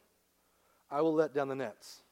I 0.92 1.02
will 1.02 1.16
let 1.16 1.34
down 1.34 1.48
the 1.48 1.56
nets. 1.56 2.04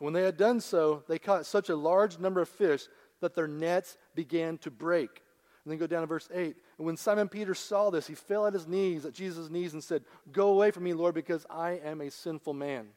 And 0.00 0.04
when 0.04 0.12
they 0.12 0.24
had 0.24 0.36
done 0.36 0.60
so, 0.60 1.04
they 1.06 1.16
caught 1.16 1.46
such 1.46 1.68
a 1.68 1.76
large 1.76 2.18
number 2.18 2.40
of 2.40 2.48
fish 2.48 2.88
that 3.20 3.36
their 3.36 3.46
nets 3.46 3.96
began 4.16 4.58
to 4.58 4.70
break. 4.72 5.22
And 5.62 5.70
then 5.70 5.78
go 5.78 5.86
down 5.86 6.00
to 6.00 6.08
verse 6.08 6.28
8. 6.34 6.56
And 6.76 6.86
when 6.86 6.96
Simon 6.96 7.28
Peter 7.28 7.54
saw 7.54 7.90
this, 7.90 8.08
he 8.08 8.16
fell 8.16 8.48
at 8.48 8.52
his 8.52 8.66
knees, 8.66 9.04
at 9.04 9.14
Jesus' 9.14 9.48
knees, 9.48 9.74
and 9.74 9.84
said, 9.84 10.02
Go 10.32 10.48
away 10.48 10.72
from 10.72 10.82
me, 10.82 10.92
Lord, 10.92 11.14
because 11.14 11.46
I 11.48 11.78
am 11.84 12.00
a 12.00 12.10
sinful 12.10 12.54
man. 12.54 12.88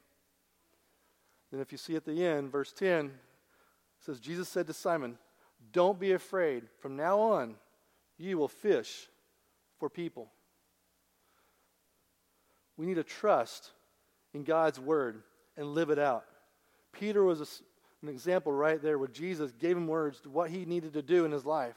Then, 1.52 1.62
if 1.62 1.72
you 1.72 1.78
see 1.78 1.96
at 1.96 2.06
the 2.06 2.26
end, 2.26 2.52
verse 2.52 2.74
10 2.74 3.06
it 3.06 3.12
says, 4.00 4.20
Jesus 4.20 4.50
said 4.50 4.66
to 4.66 4.74
Simon, 4.74 5.20
Don't 5.72 6.00
be 6.00 6.14
afraid. 6.14 6.64
From 6.80 6.96
now 6.96 7.20
on, 7.20 7.54
you 8.18 8.40
will 8.40 8.48
fish 8.48 9.10
for 9.78 9.92
people. 9.92 10.32
We 12.78 12.86
need 12.86 12.96
to 12.96 13.04
trust 13.04 13.72
in 14.34 14.44
God's 14.44 14.80
word 14.80 15.24
and 15.56 15.74
live 15.74 15.90
it 15.90 16.00
out. 16.00 16.26
Peter 16.94 17.24
was 17.24 17.42
a, 17.42 17.48
an 18.04 18.10
example 18.10 18.52
right 18.52 18.82
there 18.82 18.98
where 18.98 19.08
Jesus 19.08 19.52
gave 19.52 19.76
him 19.76 19.88
words 19.88 20.22
to 20.22 20.30
what 20.30 20.50
he 20.50 20.66
needed 20.66 20.94
to 20.94 21.02
do 21.02 21.26
in 21.26 21.32
his 21.32 21.46
life. 21.46 21.76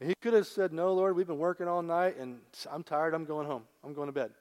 And 0.00 0.08
he 0.08 0.14
could 0.20 0.34
have 0.34 0.46
said, 0.46 0.72
No, 0.72 0.92
Lord, 0.92 1.14
we've 1.14 1.26
been 1.26 1.38
working 1.38 1.68
all 1.68 1.82
night 1.82 2.16
and 2.18 2.40
I'm 2.70 2.82
tired. 2.82 3.14
I'm 3.14 3.24
going 3.24 3.46
home. 3.46 3.62
I'm 3.84 3.94
going 3.94 4.08
to 4.08 4.12
bed. 4.12 4.32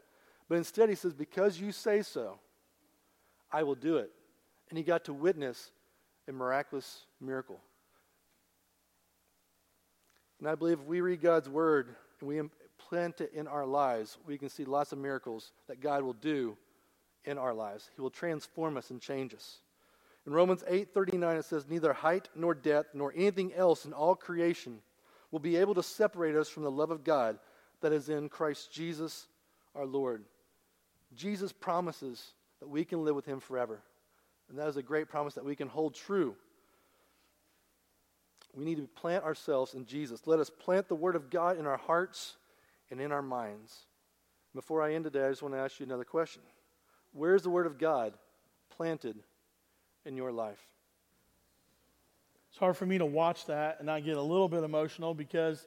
But 0.50 0.58
instead, 0.58 0.90
he 0.90 0.96
says, 0.96 1.14
Because 1.14 1.60
you 1.60 1.72
say 1.72 2.02
so, 2.02 2.40
I 3.52 3.64
will 3.64 3.76
do 3.76 3.98
it. 3.98 4.12
And 4.70 4.78
he 4.78 4.84
got 4.84 5.06
to 5.06 5.14
witness 5.14 5.72
a 6.28 6.32
miraculous 6.32 7.06
miracle. 7.20 7.60
And 10.40 10.50
I 10.50 10.56
believe 10.56 10.80
if 10.80 10.86
we 10.86 11.02
read 11.02 11.22
God's 11.22 11.48
word 11.48 11.90
and 12.20 12.28
we 12.28 12.42
plant 12.90 13.22
it 13.22 13.32
in 13.34 13.48
our 13.48 13.66
lives, 13.66 14.18
we 14.26 14.38
can 14.38 14.50
see 14.50 14.66
lots 14.66 14.92
of 14.92 14.98
miracles 14.98 15.52
that 15.68 15.82
God 15.82 16.04
will 16.04 16.14
do 16.14 16.58
in 17.26 17.38
our 17.38 17.54
lives. 17.54 17.90
He 17.96 18.02
will 18.02 18.10
transform 18.10 18.78
us 18.78 18.90
and 18.90 19.02
change 19.02 19.34
us. 19.34 19.60
In 20.26 20.34
Romans 20.34 20.64
8:39 20.68 21.38
it 21.38 21.46
says 21.46 21.68
neither 21.68 21.94
height 21.94 22.30
nor 22.36 22.54
depth 22.54 22.94
nor 22.94 23.12
anything 23.16 23.54
else 23.54 23.86
in 23.86 23.94
all 23.94 24.16
creation 24.16 24.82
will 25.32 25.40
be 25.40 25.56
able 25.56 25.74
to 25.76 25.84
separate 25.84 26.36
us 26.36 26.50
from 26.50 26.64
the 26.64 26.72
love 26.72 26.92
of 26.92 27.04
God 27.04 27.40
that 27.82 27.94
is 27.94 28.10
in 28.10 28.30
Christ 28.30 28.72
Jesus 28.72 29.28
our 29.74 29.86
Lord. 29.86 30.26
Jesus 31.16 31.52
promises 31.52 32.34
that 32.60 32.68
we 32.68 32.86
can 32.86 33.04
live 33.04 33.16
with 33.16 33.26
him 33.26 33.40
forever. 33.40 33.82
And 34.50 34.60
that 34.60 34.68
is 34.68 34.78
a 34.78 34.84
great 34.84 35.10
promise 35.10 35.34
that 35.36 35.46
we 35.46 35.56
can 35.56 35.70
hold 35.70 35.96
true. 35.96 36.36
We 38.54 38.66
need 38.66 38.78
to 38.78 38.88
plant 38.88 39.24
ourselves 39.24 39.74
in 39.74 39.86
Jesus. 39.86 40.28
Let 40.28 40.40
us 40.40 40.50
plant 40.50 40.90
the 40.90 40.96
word 40.96 41.16
of 41.16 41.30
God 41.30 41.58
in 41.58 41.66
our 41.66 41.78
hearts 41.78 42.36
and 42.92 43.00
in 43.00 43.12
our 43.12 43.22
minds. 43.22 43.86
Before 44.54 44.82
I 44.84 44.94
end 44.94 45.06
today, 45.06 45.26
I 45.26 45.30
just 45.30 45.42
want 45.42 45.56
to 45.56 45.60
ask 45.60 45.80
you 45.80 45.86
another 45.86 46.04
question. 46.04 46.42
Where 47.14 47.34
is 47.36 47.42
the 47.42 47.50
Word 47.50 47.66
of 47.66 47.80
God 47.80 48.14
planted 48.76 49.16
in 50.06 50.18
your 50.18 50.32
life? 50.32 50.60
It's 52.50 52.60
hard 52.60 52.76
for 52.76 52.86
me 52.86 52.98
to 52.98 53.06
watch 53.06 53.46
that 53.46 53.78
and 53.80 53.86
not 53.86 54.04
get 54.04 54.18
a 54.18 54.22
little 54.22 54.50
bit 54.50 54.64
emotional 54.64 55.14
because 55.14 55.66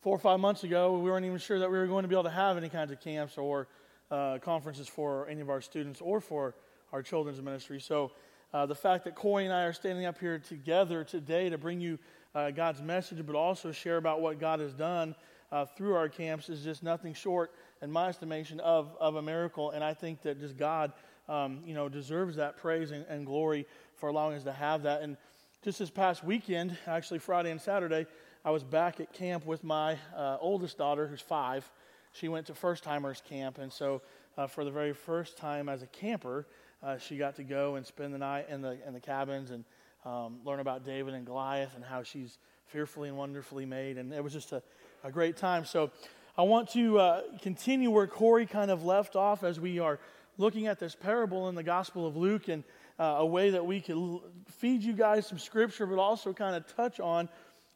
four 0.00 0.14
or 0.14 0.18
five 0.20 0.38
months 0.38 0.62
ago, 0.62 0.96
we 0.96 1.10
weren't 1.10 1.26
even 1.26 1.38
sure 1.38 1.58
that 1.58 1.70
we 1.70 1.76
were 1.76 1.88
going 1.88 2.02
to 2.02 2.08
be 2.08 2.14
able 2.14 2.24
to 2.24 2.30
have 2.30 2.56
any 2.56 2.68
kinds 2.68 2.92
of 2.92 3.00
camps 3.00 3.36
or 3.36 3.66
uh, 4.12 4.38
conferences 4.38 4.86
for 4.86 5.26
any 5.28 5.40
of 5.40 5.50
our 5.50 5.60
students 5.60 6.00
or 6.00 6.20
for 6.20 6.54
our 6.92 7.02
children's 7.02 7.42
ministry. 7.42 7.80
So, 7.80 8.12
uh, 8.52 8.66
the 8.66 8.74
fact 8.74 9.02
that 9.04 9.16
Corey 9.16 9.46
and 9.46 9.52
I 9.52 9.64
are 9.64 9.72
standing 9.72 10.04
up 10.04 10.16
here 10.18 10.38
together 10.38 11.02
today 11.02 11.48
to 11.48 11.58
bring 11.58 11.80
you 11.80 11.98
uh, 12.36 12.52
God's 12.52 12.80
message, 12.80 13.26
but 13.26 13.34
also 13.34 13.72
share 13.72 13.96
about 13.96 14.20
what 14.20 14.38
God 14.38 14.60
has 14.60 14.72
done 14.72 15.16
uh, 15.54 15.64
through 15.64 15.94
our 15.94 16.08
camps 16.08 16.48
is 16.48 16.64
just 16.64 16.82
nothing 16.82 17.14
short, 17.14 17.52
in 17.80 17.88
my 17.88 18.08
estimation, 18.08 18.58
of, 18.58 18.90
of 18.98 19.14
a 19.14 19.22
miracle. 19.22 19.70
And 19.70 19.84
I 19.84 19.94
think 19.94 20.20
that 20.22 20.40
just 20.40 20.56
God, 20.56 20.92
um, 21.28 21.60
you 21.64 21.74
know, 21.74 21.88
deserves 21.88 22.34
that 22.36 22.56
praise 22.56 22.90
and, 22.90 23.06
and, 23.08 23.24
glory 23.24 23.64
for 23.94 24.08
allowing 24.08 24.36
us 24.36 24.42
to 24.44 24.52
have 24.52 24.82
that. 24.82 25.02
And 25.02 25.16
just 25.62 25.78
this 25.78 25.90
past 25.90 26.24
weekend, 26.24 26.76
actually 26.88 27.20
Friday 27.20 27.52
and 27.52 27.60
Saturday, 27.60 28.06
I 28.44 28.50
was 28.50 28.64
back 28.64 28.98
at 28.98 29.12
camp 29.12 29.46
with 29.46 29.62
my 29.62 29.96
uh, 30.16 30.38
oldest 30.40 30.76
daughter, 30.76 31.06
who's 31.06 31.20
five. 31.20 31.70
She 32.10 32.28
went 32.28 32.46
to 32.48 32.54
first 32.54 32.82
timers 32.82 33.22
camp, 33.24 33.58
and 33.58 33.72
so 33.72 34.02
uh, 34.36 34.48
for 34.48 34.64
the 34.64 34.72
very 34.72 34.92
first 34.92 35.36
time 35.36 35.68
as 35.68 35.82
a 35.82 35.86
camper, 35.86 36.48
uh, 36.82 36.98
she 36.98 37.16
got 37.16 37.36
to 37.36 37.44
go 37.44 37.76
and 37.76 37.86
spend 37.86 38.12
the 38.12 38.18
night 38.18 38.46
in 38.48 38.60
the 38.60 38.76
in 38.86 38.92
the 38.92 39.00
cabins 39.00 39.52
and 39.52 39.64
um, 40.04 40.40
learn 40.44 40.58
about 40.58 40.84
David 40.84 41.14
and 41.14 41.24
Goliath 41.24 41.76
and 41.76 41.84
how 41.84 42.02
she's 42.02 42.38
fearfully 42.66 43.08
and 43.08 43.16
wonderfully 43.16 43.64
made. 43.64 43.98
And 43.98 44.12
it 44.12 44.22
was 44.22 44.32
just 44.32 44.52
a, 44.52 44.62
a 45.04 45.12
great 45.12 45.36
time. 45.36 45.66
So 45.66 45.90
I 46.36 46.42
want 46.42 46.70
to 46.70 46.98
uh, 46.98 47.22
continue 47.42 47.90
where 47.90 48.06
Corey 48.06 48.46
kind 48.46 48.70
of 48.70 48.84
left 48.84 49.16
off 49.16 49.44
as 49.44 49.60
we 49.60 49.78
are 49.78 50.00
looking 50.38 50.66
at 50.66 50.80
this 50.80 50.94
parable 50.94 51.50
in 51.50 51.54
the 51.54 51.62
Gospel 51.62 52.06
of 52.06 52.16
Luke 52.16 52.48
and 52.48 52.64
uh, 52.98 53.16
a 53.18 53.26
way 53.26 53.50
that 53.50 53.64
we 53.64 53.82
can 53.82 54.18
feed 54.48 54.82
you 54.82 54.94
guys 54.94 55.26
some 55.26 55.38
scripture, 55.38 55.84
but 55.84 55.98
also 55.98 56.32
kind 56.32 56.56
of 56.56 56.66
touch 56.74 57.00
on 57.00 57.28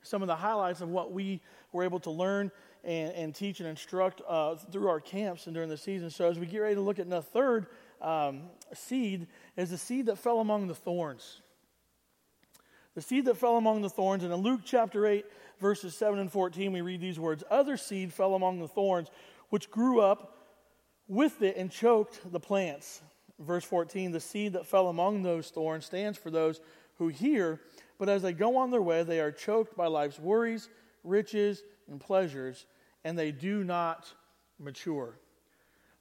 some 0.02 0.22
of 0.22 0.28
the 0.28 0.34
highlights 0.34 0.80
of 0.80 0.88
what 0.88 1.12
we 1.12 1.42
were 1.72 1.84
able 1.84 2.00
to 2.00 2.10
learn 2.10 2.50
and, 2.82 3.12
and 3.12 3.34
teach 3.34 3.60
and 3.60 3.68
instruct 3.68 4.22
uh, 4.26 4.54
through 4.54 4.88
our 4.88 5.00
camps 5.00 5.46
and 5.46 5.54
during 5.54 5.68
the 5.68 5.76
season. 5.76 6.08
So 6.08 6.30
as 6.30 6.38
we 6.38 6.46
get 6.46 6.60
ready 6.60 6.76
to 6.76 6.80
look 6.80 6.98
at 6.98 7.10
the 7.10 7.20
third 7.20 7.66
um, 8.00 8.44
seed, 8.72 9.26
is 9.54 9.68
the 9.68 9.76
seed 9.76 10.06
that 10.06 10.16
fell 10.16 10.40
among 10.40 10.66
the 10.68 10.74
thorns. 10.74 11.42
The 12.94 13.02
seed 13.02 13.26
that 13.26 13.36
fell 13.36 13.58
among 13.58 13.82
the 13.82 13.90
thorns. 13.90 14.24
And 14.24 14.32
in 14.32 14.40
Luke 14.40 14.62
chapter 14.64 15.06
8, 15.06 15.26
verses 15.60 15.96
7 15.96 16.18
and 16.18 16.30
14, 16.30 16.72
we 16.72 16.80
read 16.80 17.00
these 17.00 17.18
words 17.18 17.44
Other 17.50 17.76
seed 17.76 18.12
fell 18.12 18.34
among 18.34 18.60
the 18.60 18.68
thorns, 18.68 19.08
which 19.50 19.70
grew 19.70 20.00
up 20.00 20.36
with 21.06 21.42
it 21.42 21.56
and 21.56 21.70
choked 21.70 22.20
the 22.30 22.40
plants. 22.40 23.02
Verse 23.38 23.64
14, 23.64 24.12
the 24.12 24.20
seed 24.20 24.54
that 24.54 24.66
fell 24.66 24.88
among 24.88 25.22
those 25.22 25.50
thorns 25.50 25.86
stands 25.86 26.18
for 26.18 26.30
those 26.30 26.60
who 26.96 27.08
hear, 27.08 27.60
but 27.98 28.08
as 28.08 28.22
they 28.22 28.32
go 28.32 28.56
on 28.56 28.70
their 28.70 28.82
way, 28.82 29.02
they 29.02 29.20
are 29.20 29.30
choked 29.30 29.76
by 29.76 29.86
life's 29.86 30.18
worries, 30.18 30.68
riches, 31.04 31.62
and 31.88 32.00
pleasures, 32.00 32.66
and 33.04 33.18
they 33.18 33.30
do 33.30 33.62
not 33.62 34.12
mature. 34.58 35.18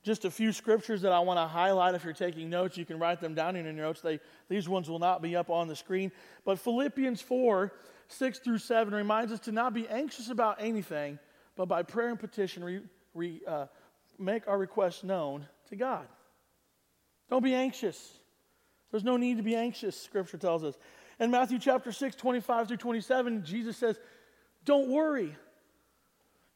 Just 0.04 0.26
a 0.26 0.32
few 0.32 0.52
scriptures 0.52 1.02
that 1.02 1.12
I 1.12 1.20
want 1.20 1.38
to 1.38 1.48
highlight. 1.48 1.94
If 1.94 2.04
you're 2.04 2.14
taking 2.14 2.50
notes, 2.50 2.78
you 2.78 2.86
can 2.86 2.98
write 2.98 3.20
them 3.20 3.34
down 3.34 3.56
in 3.56 3.66
your 3.66 3.74
notes. 3.74 4.00
They, 4.00 4.20
these 4.48 4.70
ones 4.70 4.90
will 4.90 5.00
not 5.00 5.22
be 5.22 5.36
up 5.36 5.50
on 5.50 5.68
the 5.68 5.76
screen. 5.76 6.12
But 6.46 6.60
Philippians 6.60 7.22
4 7.22 7.74
6 8.10 8.40
through 8.40 8.60
7 8.60 8.94
reminds 8.94 9.32
us 9.32 9.40
to 9.42 9.52
not 9.52 9.74
be 9.74 9.88
anxious 9.88 10.30
about 10.30 10.58
anything, 10.60 11.20
but 11.56 11.68
by 11.68 11.84
prayer 11.84 12.10
and 12.10 12.20
petition, 12.20 12.64
re, 12.64 12.82
re, 13.14 13.42
uh, 13.48 13.66
make 14.18 14.48
our 14.48 14.58
requests 14.58 15.04
known 15.04 15.46
to 15.70 15.76
God. 15.76 16.08
Don't 17.30 17.44
be 17.44 17.54
anxious. 17.54 18.14
There's 18.92 19.04
no 19.04 19.18
need 19.18 19.38
to 19.38 19.44
be 19.44 19.56
anxious, 19.56 20.00
Scripture 20.00 20.38
tells 20.38 20.64
us. 20.64 20.76
In 21.20 21.32
Matthew 21.32 21.60
chapter 21.60 21.92
6, 21.92 22.16
25 22.16 22.68
through 22.68 22.78
27, 22.78 23.44
Jesus 23.44 23.76
says, 23.76 24.00
Don't 24.64 24.90
worry. 24.90 25.36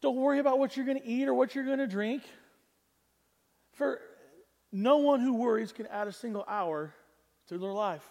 Don't 0.02 0.16
worry 0.16 0.40
about 0.40 0.60
what 0.60 0.76
you're 0.76 0.86
going 0.86 1.00
to 1.00 1.08
eat 1.08 1.28
or 1.28 1.34
what 1.34 1.54
you're 1.54 1.66
going 1.66 1.80
to 1.80 1.88
drink. 1.88 2.24
For 3.74 4.00
no 4.72 4.98
one 4.98 5.20
who 5.20 5.36
worries 5.36 5.72
can 5.72 5.88
add 5.88 6.08
a 6.08 6.12
single 6.12 6.46
hour 6.48 6.94
to 7.48 7.58
their 7.58 7.74
life. 7.74 8.04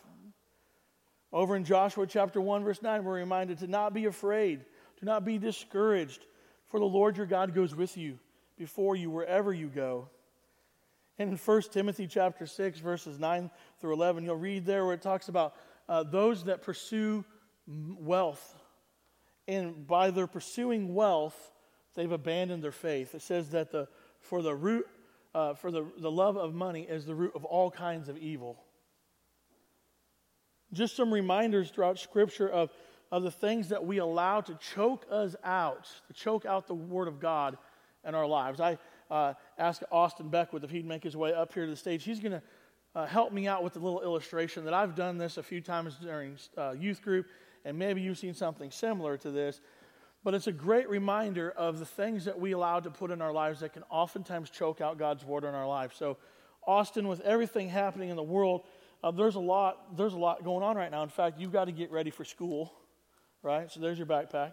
Over 1.32 1.56
in 1.56 1.64
Joshua 1.64 2.06
chapter 2.06 2.40
1, 2.40 2.64
verse 2.64 2.82
9, 2.82 3.04
we're 3.04 3.14
reminded 3.14 3.58
to 3.58 3.68
not 3.68 3.94
be 3.94 4.06
afraid, 4.06 4.64
do 4.99 5.06
not 5.06 5.25
be 5.25 5.38
discouraged, 5.38 6.26
for 6.66 6.80
the 6.80 6.87
Lord 6.87 7.16
your 7.16 7.26
God 7.26 7.54
goes 7.54 7.75
with 7.75 7.96
you 7.96 8.18
before 8.58 8.96
you 8.96 9.10
wherever 9.10 9.52
you 9.52 9.68
go. 9.68 10.08
And 11.18 11.30
in 11.30 11.37
1 11.37 11.62
Timothy 11.70 12.06
chapter 12.06 12.46
6, 12.46 12.80
verses 12.80 13.18
9 13.18 13.50
through 13.80 13.92
11, 13.92 14.25
you'll 14.25 14.37
read 14.37 14.64
there 14.64 14.84
where 14.84 14.94
it 14.94 15.02
talks 15.02 15.28
about 15.28 15.54
uh, 15.88 16.02
those 16.02 16.44
that 16.44 16.62
pursue 16.62 17.25
wealth. 17.66 18.56
And 19.46 19.87
by 19.87 20.10
their 20.10 20.26
pursuing 20.26 20.94
wealth, 20.94 21.52
they've 21.94 22.10
abandoned 22.10 22.62
their 22.62 22.72
faith. 22.72 23.14
It 23.14 23.22
says 23.22 23.50
that 23.50 23.70
the, 23.70 23.88
for 24.20 24.42
the 24.42 24.54
root, 24.54 24.87
uh, 25.34 25.54
for 25.54 25.70
the, 25.70 25.87
the 25.99 26.10
love 26.10 26.37
of 26.37 26.54
money 26.54 26.82
is 26.82 27.04
the 27.04 27.14
root 27.14 27.32
of 27.34 27.44
all 27.44 27.70
kinds 27.70 28.08
of 28.08 28.16
evil. 28.16 28.64
Just 30.72 30.96
some 30.96 31.12
reminders 31.12 31.70
throughout 31.70 31.98
Scripture 31.98 32.48
of, 32.48 32.70
of 33.10 33.22
the 33.22 33.30
things 33.30 33.68
that 33.70 33.84
we 33.84 33.98
allow 33.98 34.40
to 34.40 34.54
choke 34.54 35.06
us 35.10 35.34
out, 35.44 35.88
to 36.08 36.12
choke 36.12 36.46
out 36.46 36.66
the 36.66 36.74
Word 36.74 37.08
of 37.08 37.20
God 37.20 37.58
in 38.06 38.14
our 38.14 38.26
lives. 38.26 38.60
I 38.60 38.78
uh, 39.10 39.34
asked 39.58 39.84
Austin 39.90 40.28
Beckwith 40.28 40.64
if 40.64 40.70
he'd 40.70 40.86
make 40.86 41.02
his 41.02 41.16
way 41.16 41.32
up 41.32 41.52
here 41.52 41.64
to 41.64 41.70
the 41.70 41.76
stage. 41.76 42.04
He's 42.04 42.20
going 42.20 42.32
to 42.32 42.42
uh, 42.94 43.06
help 43.06 43.32
me 43.32 43.46
out 43.46 43.62
with 43.62 43.76
a 43.76 43.78
little 43.78 44.02
illustration 44.02 44.64
that 44.64 44.74
I've 44.74 44.94
done 44.94 45.18
this 45.18 45.36
a 45.36 45.42
few 45.42 45.60
times 45.60 45.96
during 46.00 46.36
uh, 46.56 46.72
youth 46.78 47.02
group, 47.02 47.26
and 47.64 47.78
maybe 47.78 48.00
you've 48.00 48.18
seen 48.18 48.34
something 48.34 48.70
similar 48.70 49.16
to 49.18 49.30
this. 49.30 49.60
But 50.22 50.34
it's 50.34 50.48
a 50.48 50.52
great 50.52 50.88
reminder 50.88 51.50
of 51.52 51.78
the 51.78 51.86
things 51.86 52.26
that 52.26 52.38
we 52.38 52.52
allow 52.52 52.80
to 52.80 52.90
put 52.90 53.10
in 53.10 53.22
our 53.22 53.32
lives 53.32 53.60
that 53.60 53.72
can 53.72 53.84
oftentimes 53.90 54.50
choke 54.50 54.80
out 54.80 54.98
God's 54.98 55.24
word 55.24 55.44
in 55.44 55.54
our 55.54 55.66
life. 55.66 55.94
So, 55.94 56.18
Austin, 56.66 57.08
with 57.08 57.20
everything 57.22 57.70
happening 57.70 58.10
in 58.10 58.16
the 58.16 58.22
world, 58.22 58.64
uh, 59.02 59.11
there's 59.11 59.35
a 59.35 59.40
lot. 59.40 59.97
There's 59.97 60.12
a 60.12 60.19
lot 60.19 60.45
going 60.45 60.62
on 60.62 60.76
right 60.76 60.90
now. 60.90 61.02
In 61.02 61.09
fact, 61.09 61.38
you've 61.38 61.52
got 61.52 61.66
to 61.66 61.73
get 61.73 61.90
ready 61.90 62.11
for 62.11 62.25
school, 62.25 62.73
right? 63.42 63.71
So 63.71 63.80
there's 63.80 63.99
your 63.99 64.07
backpack. 64.07 64.52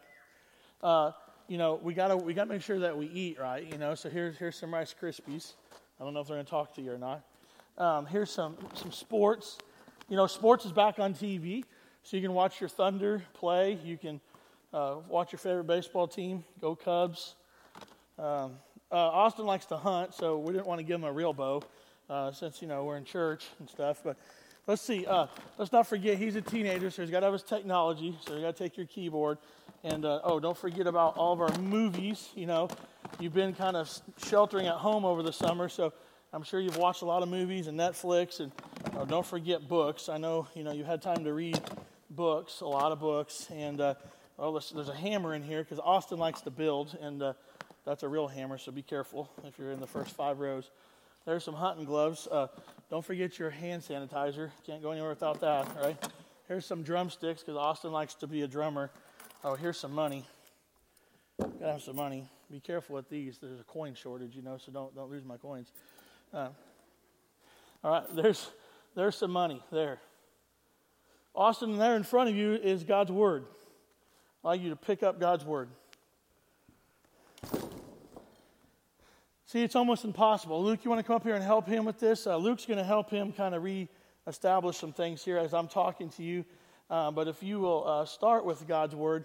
Uh, 0.82 1.12
you 1.48 1.58
know, 1.58 1.80
we 1.82 1.94
gotta 1.94 2.16
we 2.16 2.34
gotta 2.34 2.50
make 2.50 2.62
sure 2.62 2.80
that 2.80 2.98
we 2.98 3.08
eat 3.08 3.40
right. 3.40 3.66
You 3.70 3.78
know, 3.78 3.96
so 3.96 4.10
here's 4.10 4.38
here's 4.38 4.56
some 4.56 4.74
Rice 4.74 4.96
Krispies. 5.00 5.54
I 6.00 6.04
don't 6.04 6.14
know 6.14 6.22
if 6.22 6.28
they're 6.28 6.38
gonna 6.38 6.48
talk 6.48 6.74
to 6.76 6.82
you 6.82 6.94
or 6.94 6.98
not. 6.98 7.24
Um, 7.78 8.06
here's 8.06 8.32
some 8.32 8.58
some 8.74 8.92
sports. 8.92 9.58
You 10.10 10.16
know, 10.16 10.28
sports 10.28 10.66
is 10.66 10.72
back 10.72 11.00
on 11.00 11.14
TV, 11.14 11.66
so 12.04 12.16
you 12.16 12.24
can 12.24 12.34
watch 12.34 12.62
your 12.62 12.70
Thunder 12.70 13.24
play. 13.34 13.78
You 13.84 13.98
can 13.98 14.22
uh, 14.74 14.98
watch 15.10 15.34
your 15.34 15.40
favorite 15.40 15.68
baseball 15.68 16.08
team. 16.08 16.46
Go 16.62 16.76
Cubs. 16.76 17.36
Um, 18.18 18.54
uh, 18.90 18.96
Austin 18.96 19.46
likes 19.46 19.66
to 19.66 19.78
hunt, 19.78 20.14
so 20.14 20.38
we 20.38 20.54
didn't 20.54 20.68
want 20.68 20.80
to 20.80 20.84
give 20.84 20.96
him 20.96 21.04
a 21.04 21.12
real 21.12 21.34
bow 21.34 21.62
uh, 22.10 22.32
since 22.32 22.62
you 22.62 22.68
know 22.68 22.84
we're 22.84 22.98
in 22.98 23.06
church 23.06 23.46
and 23.60 23.70
stuff. 23.70 24.02
But 24.04 24.18
let's 24.68 24.82
see. 24.82 25.06
Uh, 25.06 25.28
let's 25.58 25.72
not 25.72 25.88
forget 25.88 26.18
he's 26.18 26.36
a 26.36 26.42
teenager, 26.42 26.90
so 26.90 27.02
he's 27.02 27.12
got 27.12 27.22
to 27.22 27.28
have 27.28 27.34
his 27.34 27.44
technology. 27.44 28.18
So 28.28 28.36
you 28.36 28.42
got 28.42 28.56
to 28.56 28.64
take 28.64 28.78
your 28.78 28.86
keyboard. 28.86 29.38
And 29.84 30.06
uh, 30.06 30.22
oh, 30.24 30.40
don't 30.40 30.58
forget 30.58 30.88
about 30.88 31.18
all 31.18 31.34
of 31.34 31.42
our 31.42 31.58
movies. 31.60 32.30
You 32.36 32.48
know, 32.48 32.70
you've 33.20 33.34
been 33.34 33.54
kind 33.54 33.78
of 33.78 33.90
sheltering 34.26 34.68
at 34.68 34.76
home 34.76 35.06
over 35.06 35.24
the 35.24 35.34
summer, 35.34 35.70
so 35.70 35.94
I'm 36.34 36.44
sure 36.44 36.60
you've 36.60 36.78
watched 36.78 37.04
a 37.04 37.06
lot 37.06 37.24
of 37.24 37.30
movies 37.30 37.68
and 37.68 37.80
Netflix. 37.80 38.40
And 38.40 38.52
oh, 38.96 39.06
don't 39.06 39.26
forget 39.26 39.68
books. 39.68 40.10
I 40.10 40.18
know 40.18 40.48
you 40.56 40.64
know 40.64 40.72
you 40.72 40.84
had 40.84 41.02
time 41.02 41.24
to 41.24 41.34
read 41.34 41.60
books, 42.10 42.62
a 42.62 42.66
lot 42.66 42.92
of 42.92 43.00
books. 43.00 43.48
And 43.52 43.80
uh, 43.80 43.94
oh, 44.40 44.60
there's 44.74 44.90
a 44.90 44.96
hammer 44.96 45.36
in 45.36 45.44
here 45.44 45.64
because 45.64 45.80
Austin 45.80 46.18
likes 46.18 46.42
to 46.42 46.52
build, 46.52 46.98
and 47.02 47.22
uh, 47.22 47.34
that's 47.86 48.04
a 48.04 48.08
real 48.08 48.28
hammer. 48.28 48.58
So 48.58 48.72
be 48.72 48.82
careful 48.82 49.30
if 49.46 49.58
you're 49.58 49.72
in 49.72 49.80
the 49.80 49.88
first 49.88 50.16
five 50.16 50.40
rows. 50.40 50.72
There's 51.28 51.44
some 51.44 51.56
hunting 51.56 51.84
gloves. 51.84 52.26
Uh, 52.32 52.48
don't 52.90 53.04
forget 53.04 53.38
your 53.38 53.50
hand 53.50 53.82
sanitizer. 53.82 54.50
Can't 54.66 54.82
go 54.82 54.92
anywhere 54.92 55.10
without 55.10 55.42
that, 55.42 55.68
right? 55.76 55.98
Here's 56.48 56.66
some 56.66 56.84
drumsticks 56.84 57.42
because 57.42 57.58
Austin 57.58 57.92
likes 57.92 58.14
to 58.16 58.28
be 58.28 58.44
a 58.44 58.48
drummer. 58.48 58.92
Oh, 59.44 59.56
here's 59.56 59.78
some 59.78 59.92
money. 59.92 60.26
Gotta 61.38 61.74
have 61.74 61.82
some 61.82 61.98
money. 61.98 62.30
Be 62.50 62.62
careful 62.62 62.96
with 62.96 63.10
these. 63.10 63.40
There's 63.40 63.60
a 63.60 63.66
coin 63.66 63.94
shortage, 63.94 64.38
you 64.38 64.42
know, 64.42 64.58
so 64.58 64.72
don't 64.72 64.96
don't 64.96 65.12
lose 65.12 65.26
my 65.26 65.36
coins. 65.36 65.74
Uh, 66.34 66.48
all 67.84 67.92
right, 67.92 68.06
there's 68.16 68.50
there's 68.96 69.18
some 69.18 69.32
money 69.32 69.62
there. 69.70 70.00
Austin, 71.36 71.78
there 71.78 71.98
in 71.98 72.04
front 72.04 72.30
of 72.30 72.38
you 72.38 72.54
is 72.54 72.86
God's 72.86 73.12
word. 73.12 73.44
I'd 74.46 74.48
like 74.48 74.62
you 74.62 74.70
to 74.70 74.78
pick 74.78 75.04
up 75.04 75.20
God's 75.20 75.44
word. 75.44 75.68
See, 79.48 79.64
it's 79.64 79.78
almost 79.78 80.04
impossible. 80.04 80.62
Luke, 80.62 80.82
you 80.84 80.90
want 80.92 81.00
to 81.00 81.08
come 81.08 81.16
up 81.16 81.24
here 81.24 81.34
and 81.34 81.42
help 81.42 81.68
him 81.68 81.86
with 81.86 82.02
this? 82.02 82.28
Uh, 82.28 82.36
Luke's 82.36 82.66
going 82.66 82.80
to 82.80 82.84
help 82.84 83.10
him 83.10 83.32
kind 83.32 83.56
of 83.56 83.64
re-establish 83.64 84.76
some 84.76 84.92
things 84.92 85.24
here 85.24 85.38
as 85.38 85.54
I'm 85.54 85.70
talking 85.70 86.10
to 86.10 86.24
you. 86.24 86.44
Uh, 86.90 87.12
but 87.12 87.30
if 87.30 87.42
you 87.42 87.62
will 87.62 87.88
uh, 87.88 88.06
start 88.06 88.44
with 88.44 88.68
God's 88.68 88.94
word, 88.94 89.24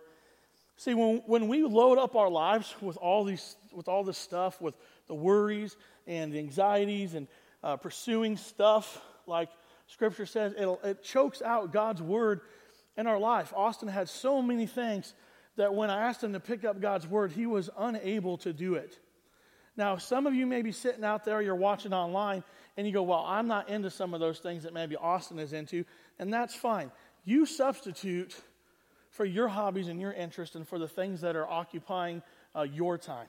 see, 0.76 0.94
when, 0.94 1.22
when 1.26 1.48
we 1.48 1.64
load 1.64 1.98
up 1.98 2.14
our 2.14 2.30
lives 2.30 2.72
with 2.80 2.96
all 2.98 3.24
these, 3.24 3.56
with 3.72 3.88
all 3.88 4.04
this 4.04 4.16
stuff, 4.16 4.60
with 4.60 4.76
the 5.08 5.14
worries 5.14 5.76
and 6.06 6.32
the 6.32 6.38
anxieties 6.38 7.14
and 7.14 7.26
uh, 7.64 7.76
pursuing 7.76 8.36
stuff, 8.36 9.02
like 9.26 9.48
Scripture 9.88 10.26
says, 10.26 10.54
it 10.56 11.02
chokes 11.02 11.42
out 11.42 11.72
God's 11.72 12.00
word 12.00 12.42
in 12.96 13.08
our 13.08 13.18
life. 13.18 13.52
Austin 13.56 13.88
had 13.88 14.08
so 14.08 14.40
many 14.40 14.66
things 14.66 15.14
that 15.56 15.74
when 15.74 15.90
I 15.90 16.02
asked 16.02 16.22
him 16.22 16.32
to 16.34 16.40
pick 16.40 16.64
up 16.64 16.80
God's 16.80 17.08
word, 17.08 17.32
he 17.32 17.46
was 17.46 17.70
unable 17.76 18.38
to 18.38 18.52
do 18.52 18.74
it. 18.74 19.00
Now, 19.76 19.96
some 19.96 20.26
of 20.26 20.34
you 20.34 20.46
may 20.46 20.62
be 20.62 20.72
sitting 20.72 21.04
out 21.04 21.24
there, 21.24 21.40
you're 21.40 21.54
watching 21.54 21.94
online, 21.94 22.44
and 22.76 22.86
you 22.86 22.92
go, 22.92 23.02
Well, 23.02 23.24
I'm 23.26 23.46
not 23.46 23.68
into 23.68 23.90
some 23.90 24.12
of 24.14 24.20
those 24.20 24.38
things 24.38 24.64
that 24.64 24.74
maybe 24.74 24.96
Austin 24.96 25.38
is 25.38 25.52
into, 25.52 25.84
and 26.18 26.32
that's 26.32 26.54
fine. 26.54 26.90
You 27.24 27.46
substitute 27.46 28.36
for 29.10 29.24
your 29.24 29.48
hobbies 29.48 29.88
and 29.88 30.00
your 30.00 30.12
interests 30.12 30.56
and 30.56 30.66
for 30.66 30.78
the 30.78 30.88
things 30.88 31.20
that 31.20 31.36
are 31.36 31.48
occupying 31.48 32.22
uh, 32.56 32.62
your 32.62 32.98
time. 32.98 33.28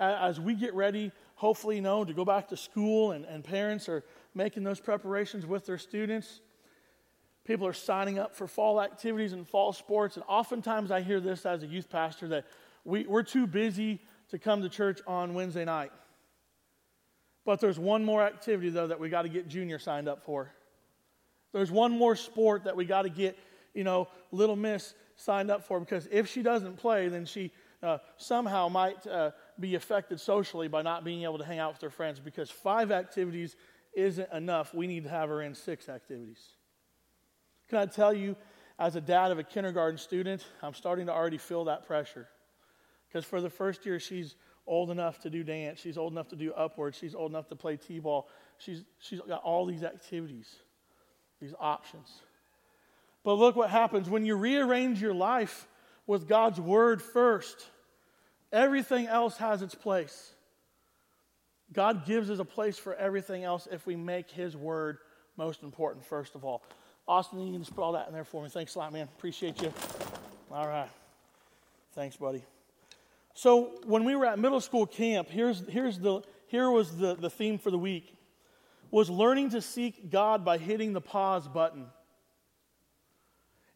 As 0.00 0.40
we 0.40 0.54
get 0.54 0.74
ready, 0.74 1.10
hopefully, 1.34 1.76
you 1.76 1.82
know, 1.82 2.04
to 2.04 2.12
go 2.12 2.24
back 2.24 2.48
to 2.48 2.56
school, 2.56 3.12
and, 3.12 3.24
and 3.24 3.42
parents 3.42 3.88
are 3.88 4.04
making 4.34 4.62
those 4.62 4.78
preparations 4.78 5.44
with 5.44 5.66
their 5.66 5.78
students. 5.78 6.40
People 7.44 7.66
are 7.66 7.72
signing 7.72 8.18
up 8.18 8.34
for 8.34 8.46
fall 8.46 8.80
activities 8.80 9.32
and 9.32 9.46
fall 9.46 9.72
sports, 9.72 10.16
and 10.16 10.24
oftentimes 10.28 10.90
I 10.90 11.00
hear 11.00 11.18
this 11.18 11.44
as 11.46 11.62
a 11.62 11.66
youth 11.66 11.88
pastor 11.88 12.28
that 12.28 12.44
we, 12.84 13.06
we're 13.06 13.22
too 13.22 13.46
busy 13.46 14.00
to 14.30 14.38
come 14.38 14.62
to 14.62 14.68
church 14.68 15.00
on 15.06 15.34
Wednesday 15.34 15.64
night. 15.64 15.92
But 17.44 17.60
there's 17.60 17.78
one 17.78 18.04
more 18.04 18.22
activity, 18.22 18.68
though, 18.70 18.88
that 18.88 19.00
we 19.00 19.08
got 19.08 19.22
to 19.22 19.28
get 19.28 19.48
Junior 19.48 19.78
signed 19.78 20.08
up 20.08 20.24
for. 20.24 20.52
There's 21.52 21.70
one 21.70 21.92
more 21.92 22.14
sport 22.14 22.64
that 22.64 22.76
we 22.76 22.84
got 22.84 23.02
to 23.02 23.08
get, 23.08 23.38
you 23.74 23.84
know, 23.84 24.08
little 24.32 24.56
Miss 24.56 24.94
signed 25.16 25.50
up 25.50 25.64
for 25.64 25.80
because 25.80 26.06
if 26.10 26.28
she 26.28 26.42
doesn't 26.42 26.76
play, 26.76 27.08
then 27.08 27.24
she 27.24 27.50
uh, 27.82 27.98
somehow 28.16 28.68
might 28.68 29.06
uh, 29.06 29.30
be 29.58 29.74
affected 29.74 30.20
socially 30.20 30.68
by 30.68 30.82
not 30.82 31.04
being 31.04 31.22
able 31.22 31.38
to 31.38 31.44
hang 31.44 31.58
out 31.58 31.72
with 31.72 31.80
her 31.80 31.90
friends 31.90 32.20
because 32.20 32.50
five 32.50 32.92
activities 32.92 33.56
isn't 33.94 34.30
enough. 34.32 34.74
We 34.74 34.86
need 34.86 35.04
to 35.04 35.10
have 35.10 35.28
her 35.28 35.42
in 35.42 35.54
six 35.54 35.88
activities. 35.88 36.40
Can 37.68 37.78
I 37.78 37.86
tell 37.86 38.12
you, 38.12 38.36
as 38.78 38.94
a 38.94 39.00
dad 39.00 39.32
of 39.32 39.38
a 39.38 39.42
kindergarten 39.42 39.98
student, 39.98 40.44
I'm 40.62 40.74
starting 40.74 41.06
to 41.06 41.12
already 41.12 41.38
feel 41.38 41.64
that 41.64 41.86
pressure. 41.86 42.28
Because 43.08 43.24
for 43.24 43.40
the 43.40 43.50
first 43.50 43.86
year, 43.86 43.98
she's 43.98 44.36
old 44.66 44.90
enough 44.90 45.18
to 45.20 45.30
do 45.30 45.42
dance. 45.42 45.80
She's 45.80 45.96
old 45.96 46.12
enough 46.12 46.28
to 46.28 46.36
do 46.36 46.52
upward. 46.52 46.94
She's 46.94 47.14
old 47.14 47.30
enough 47.30 47.48
to 47.48 47.56
play 47.56 47.76
T 47.76 47.98
ball. 47.98 48.28
She's, 48.58 48.84
she's 49.00 49.20
got 49.20 49.42
all 49.42 49.66
these 49.66 49.82
activities, 49.82 50.54
these 51.40 51.54
options. 51.58 52.08
But 53.24 53.34
look 53.34 53.56
what 53.56 53.70
happens 53.70 54.08
when 54.08 54.24
you 54.24 54.36
rearrange 54.36 55.00
your 55.00 55.14
life 55.14 55.66
with 56.06 56.28
God's 56.28 56.60
word 56.60 57.02
first, 57.02 57.66
everything 58.52 59.06
else 59.06 59.36
has 59.38 59.62
its 59.62 59.74
place. 59.74 60.32
God 61.72 62.06
gives 62.06 62.30
us 62.30 62.38
a 62.38 62.44
place 62.44 62.78
for 62.78 62.94
everything 62.94 63.44
else 63.44 63.68
if 63.70 63.86
we 63.86 63.96
make 63.96 64.30
His 64.30 64.56
word 64.56 64.98
most 65.36 65.62
important, 65.62 66.04
first 66.04 66.34
of 66.34 66.44
all. 66.44 66.62
Austin, 67.06 67.40
you 67.40 67.52
can 67.52 67.62
just 67.62 67.74
put 67.74 67.82
all 67.82 67.92
that 67.92 68.08
in 68.08 68.14
there 68.14 68.24
for 68.24 68.42
me. 68.42 68.48
Thanks 68.48 68.74
a 68.74 68.78
lot, 68.78 68.92
man. 68.92 69.08
Appreciate 69.16 69.60
you. 69.62 69.72
All 70.50 70.66
right. 70.66 70.90
Thanks, 71.94 72.16
buddy. 72.16 72.42
So 73.38 73.70
when 73.84 74.02
we 74.02 74.16
were 74.16 74.26
at 74.26 74.40
middle 74.40 74.60
school 74.60 74.84
camp, 74.84 75.30
here's, 75.30 75.62
here's 75.68 75.96
the, 75.96 76.22
here 76.48 76.72
was 76.72 76.96
the, 76.96 77.14
the 77.14 77.30
theme 77.30 77.56
for 77.56 77.70
the 77.70 77.78
week, 77.78 78.12
was 78.90 79.08
learning 79.08 79.50
to 79.50 79.62
seek 79.62 80.10
God 80.10 80.44
by 80.44 80.58
hitting 80.58 80.92
the 80.92 81.00
pause 81.00 81.46
button. 81.46 81.86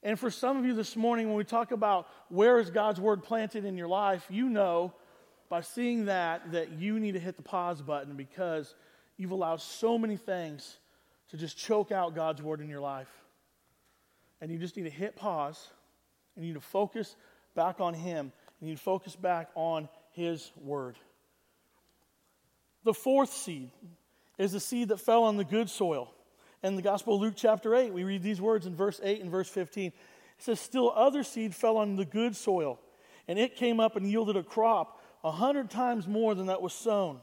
And 0.03 0.18
for 0.18 0.33
some 0.33 0.57
of 0.57 0.64
you 0.64 0.75
this 0.75 0.96
morning, 0.96 1.29
when 1.29 1.37
we 1.37 1.44
talk 1.44 1.70
about 1.70 2.09
where 2.29 2.59
is 2.59 2.70
God's 2.70 3.01
word 3.01 3.22
planted 3.22 3.64
in 3.64 3.79
your 3.79 3.87
life, 3.87 4.27
you 4.31 4.48
know 4.48 4.94
by 5.48 5.61
seeing 5.61 6.07
that 6.07 6.51
that 6.51 6.72
you 6.72 6.98
need 6.98 7.12
to 7.12 7.20
hit 7.20 7.37
the 7.37 7.42
pause 7.42 7.81
button 7.81 8.16
because 8.16 8.75
you've 9.16 9.31
allowed 9.31 9.61
so 9.61 9.96
many 9.96 10.16
things 10.16 10.79
to 11.29 11.37
just 11.37 11.57
choke 11.57 11.92
out 11.92 12.16
God's 12.16 12.42
word 12.42 12.61
in 12.61 12.68
your 12.68 12.81
life. 12.81 13.11
And 14.40 14.51
you 14.51 14.59
just 14.59 14.77
need 14.77 14.85
to 14.85 14.90
hit 14.90 15.14
pause 15.14 15.68
and 16.35 16.44
you 16.44 16.53
need 16.53 16.61
to 16.61 16.66
focus 16.66 17.14
back 17.55 17.81
on 17.81 17.94
Him 17.94 18.33
and 18.62 18.70
you 18.70 18.77
focus 18.77 19.16
back 19.16 19.51
on 19.57 19.88
His 20.12 20.53
Word. 20.57 20.96
The 22.85 22.94
fourth 22.94 23.33
seed 23.33 23.70
is 24.38 24.53
the 24.53 24.61
seed 24.61 24.88
that 24.88 24.98
fell 25.01 25.25
on 25.25 25.37
the 25.37 25.44
good 25.44 25.68
soil. 25.68 26.14
In 26.62 26.77
the 26.77 26.83
Gospel 26.83 27.16
of 27.16 27.20
Luke, 27.20 27.35
chapter 27.37 27.75
8, 27.75 27.92
we 27.92 28.05
read 28.05 28.22
these 28.22 28.40
words 28.40 28.66
in 28.66 28.77
verse 28.77 29.01
8 29.03 29.20
and 29.20 29.31
verse 29.33 29.48
15. 29.48 29.88
It 29.88 29.94
says, 30.38 30.61
Still 30.61 30.92
other 30.94 31.25
seed 31.25 31.57
fell 31.57 31.77
on 31.77 31.96
the 31.96 32.05
good 32.05 32.37
soil, 32.37 32.79
and 33.27 33.37
it 33.37 33.57
came 33.57 33.81
up 33.81 33.96
and 33.96 34.09
yielded 34.09 34.37
a 34.37 34.44
crop 34.44 35.03
a 35.25 35.33
hundred 35.33 35.68
times 35.68 36.07
more 36.07 36.37
than 36.37 36.46
that 36.46 36.62
was 36.62 36.72
sown. 36.72 37.20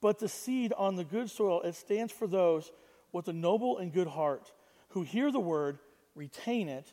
But 0.00 0.20
the 0.20 0.28
seed 0.28 0.72
on 0.76 0.94
the 0.94 1.04
good 1.04 1.30
soil, 1.30 1.62
it 1.62 1.74
stands 1.74 2.12
for 2.12 2.28
those 2.28 2.70
with 3.10 3.26
a 3.26 3.32
noble 3.32 3.78
and 3.78 3.92
good 3.92 4.08
heart, 4.08 4.52
who 4.90 5.02
hear 5.02 5.32
the 5.32 5.40
word, 5.40 5.80
retain 6.14 6.68
it, 6.68 6.92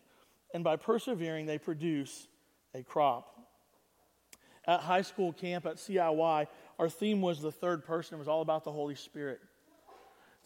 and 0.51 0.63
by 0.63 0.77
persevering, 0.77 1.45
they 1.45 1.59
produce 1.59 2.27
a 2.73 2.81
crop. 2.81 3.40
At 4.65 4.81
high 4.81 5.01
school 5.01 5.33
camp 5.33 5.65
at 5.65 5.77
CIY, 5.77 6.47
our 6.77 6.89
theme 6.89 7.21
was 7.21 7.41
the 7.41 7.51
third 7.51 7.83
person. 7.83 8.15
It 8.15 8.19
was 8.19 8.27
all 8.27 8.41
about 8.41 8.63
the 8.63 8.71
Holy 8.71 8.95
Spirit. 8.95 9.39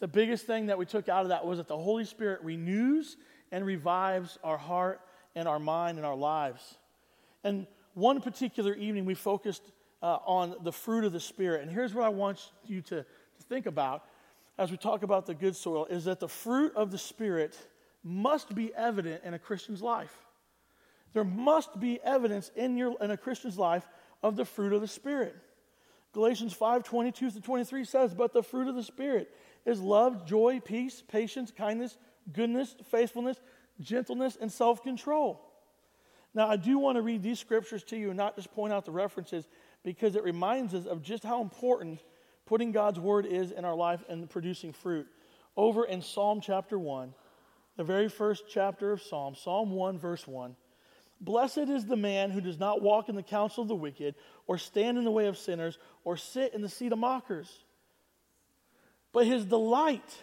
The 0.00 0.08
biggest 0.08 0.46
thing 0.46 0.66
that 0.66 0.78
we 0.78 0.86
took 0.86 1.08
out 1.08 1.22
of 1.22 1.28
that 1.28 1.46
was 1.46 1.58
that 1.58 1.68
the 1.68 1.76
Holy 1.76 2.04
Spirit 2.04 2.40
renews 2.42 3.16
and 3.52 3.64
revives 3.64 4.38
our 4.42 4.58
heart 4.58 5.00
and 5.34 5.46
our 5.46 5.58
mind 5.58 5.98
and 5.98 6.06
our 6.06 6.16
lives. 6.16 6.76
And 7.44 7.66
one 7.94 8.20
particular 8.20 8.74
evening, 8.74 9.04
we 9.04 9.14
focused 9.14 9.72
uh, 10.02 10.18
on 10.26 10.56
the 10.62 10.72
fruit 10.72 11.04
of 11.04 11.12
the 11.12 11.20
Spirit. 11.20 11.62
And 11.62 11.70
here's 11.70 11.94
what 11.94 12.04
I 12.04 12.10
want 12.10 12.52
you 12.66 12.82
to, 12.82 12.96
to 13.02 13.42
think 13.48 13.66
about 13.66 14.04
as 14.58 14.70
we 14.70 14.76
talk 14.76 15.02
about 15.02 15.26
the 15.26 15.34
good 15.34 15.54
soil 15.54 15.86
is 15.86 16.04
that 16.04 16.20
the 16.20 16.28
fruit 16.28 16.74
of 16.74 16.90
the 16.90 16.98
Spirit 16.98 17.56
must 18.02 18.54
be 18.54 18.74
evident 18.74 19.22
in 19.24 19.34
a 19.34 19.38
Christian's 19.38 19.82
life. 19.82 20.14
There 21.12 21.24
must 21.24 21.78
be 21.80 22.00
evidence 22.02 22.50
in, 22.56 22.76
your, 22.76 22.94
in 23.00 23.10
a 23.10 23.16
Christian's 23.16 23.58
life 23.58 23.86
of 24.26 24.36
the 24.36 24.44
fruit 24.44 24.72
of 24.72 24.80
the 24.80 24.88
Spirit. 24.88 25.36
Galatians 26.12 26.52
5 26.52 26.82
22 26.82 27.30
to 27.30 27.40
23 27.40 27.84
says, 27.84 28.14
But 28.14 28.32
the 28.32 28.42
fruit 28.42 28.68
of 28.68 28.74
the 28.74 28.82
Spirit 28.82 29.32
is 29.64 29.80
love, 29.80 30.26
joy, 30.26 30.60
peace, 30.60 31.02
patience, 31.06 31.52
kindness, 31.56 31.96
goodness, 32.32 32.74
faithfulness, 32.90 33.38
gentleness, 33.80 34.36
and 34.40 34.50
self 34.50 34.82
control. 34.82 35.40
Now, 36.34 36.48
I 36.48 36.56
do 36.56 36.78
want 36.78 36.96
to 36.96 37.02
read 37.02 37.22
these 37.22 37.38
scriptures 37.38 37.84
to 37.84 37.96
you 37.96 38.08
and 38.08 38.16
not 38.16 38.36
just 38.36 38.52
point 38.52 38.72
out 38.72 38.84
the 38.84 38.90
references 38.90 39.48
because 39.84 40.16
it 40.16 40.24
reminds 40.24 40.74
us 40.74 40.86
of 40.86 41.02
just 41.02 41.22
how 41.22 41.40
important 41.40 42.00
putting 42.46 42.72
God's 42.72 42.98
word 42.98 43.26
is 43.26 43.52
in 43.52 43.64
our 43.64 43.74
life 43.74 44.02
and 44.08 44.28
producing 44.28 44.72
fruit. 44.72 45.06
Over 45.56 45.84
in 45.84 46.02
Psalm 46.02 46.40
chapter 46.40 46.78
1, 46.78 47.14
the 47.76 47.84
very 47.84 48.08
first 48.08 48.44
chapter 48.48 48.92
of 48.92 49.02
Psalm, 49.02 49.34
Psalm 49.34 49.70
1, 49.70 49.98
verse 49.98 50.26
1. 50.26 50.56
Blessed 51.20 51.58
is 51.58 51.86
the 51.86 51.96
man 51.96 52.30
who 52.30 52.40
does 52.40 52.58
not 52.58 52.82
walk 52.82 53.08
in 53.08 53.14
the 53.14 53.22
counsel 53.22 53.62
of 53.62 53.68
the 53.68 53.74
wicked, 53.74 54.14
or 54.46 54.58
stand 54.58 54.98
in 54.98 55.04
the 55.04 55.10
way 55.10 55.26
of 55.26 55.38
sinners, 55.38 55.78
or 56.04 56.16
sit 56.16 56.54
in 56.54 56.60
the 56.60 56.68
seat 56.68 56.92
of 56.92 56.98
mockers. 56.98 57.50
But 59.12 59.26
his 59.26 59.44
delight 59.44 60.14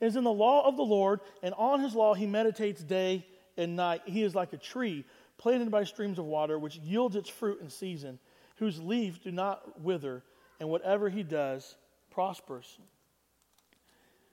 is 0.00 0.16
in 0.16 0.24
the 0.24 0.32
law 0.32 0.66
of 0.66 0.76
the 0.76 0.82
Lord, 0.82 1.20
and 1.42 1.54
on 1.54 1.80
his 1.80 1.94
law 1.94 2.14
he 2.14 2.26
meditates 2.26 2.82
day 2.82 3.26
and 3.56 3.76
night. 3.76 4.02
He 4.06 4.22
is 4.22 4.34
like 4.34 4.52
a 4.52 4.58
tree 4.58 5.04
planted 5.38 5.70
by 5.70 5.84
streams 5.84 6.18
of 6.18 6.24
water, 6.24 6.58
which 6.58 6.76
yields 6.76 7.16
its 7.16 7.28
fruit 7.28 7.60
in 7.60 7.70
season, 7.70 8.18
whose 8.56 8.80
leaves 8.80 9.18
do 9.18 9.30
not 9.30 9.80
wither, 9.80 10.24
and 10.58 10.68
whatever 10.68 11.08
he 11.08 11.22
does 11.22 11.76
prospers. 12.10 12.78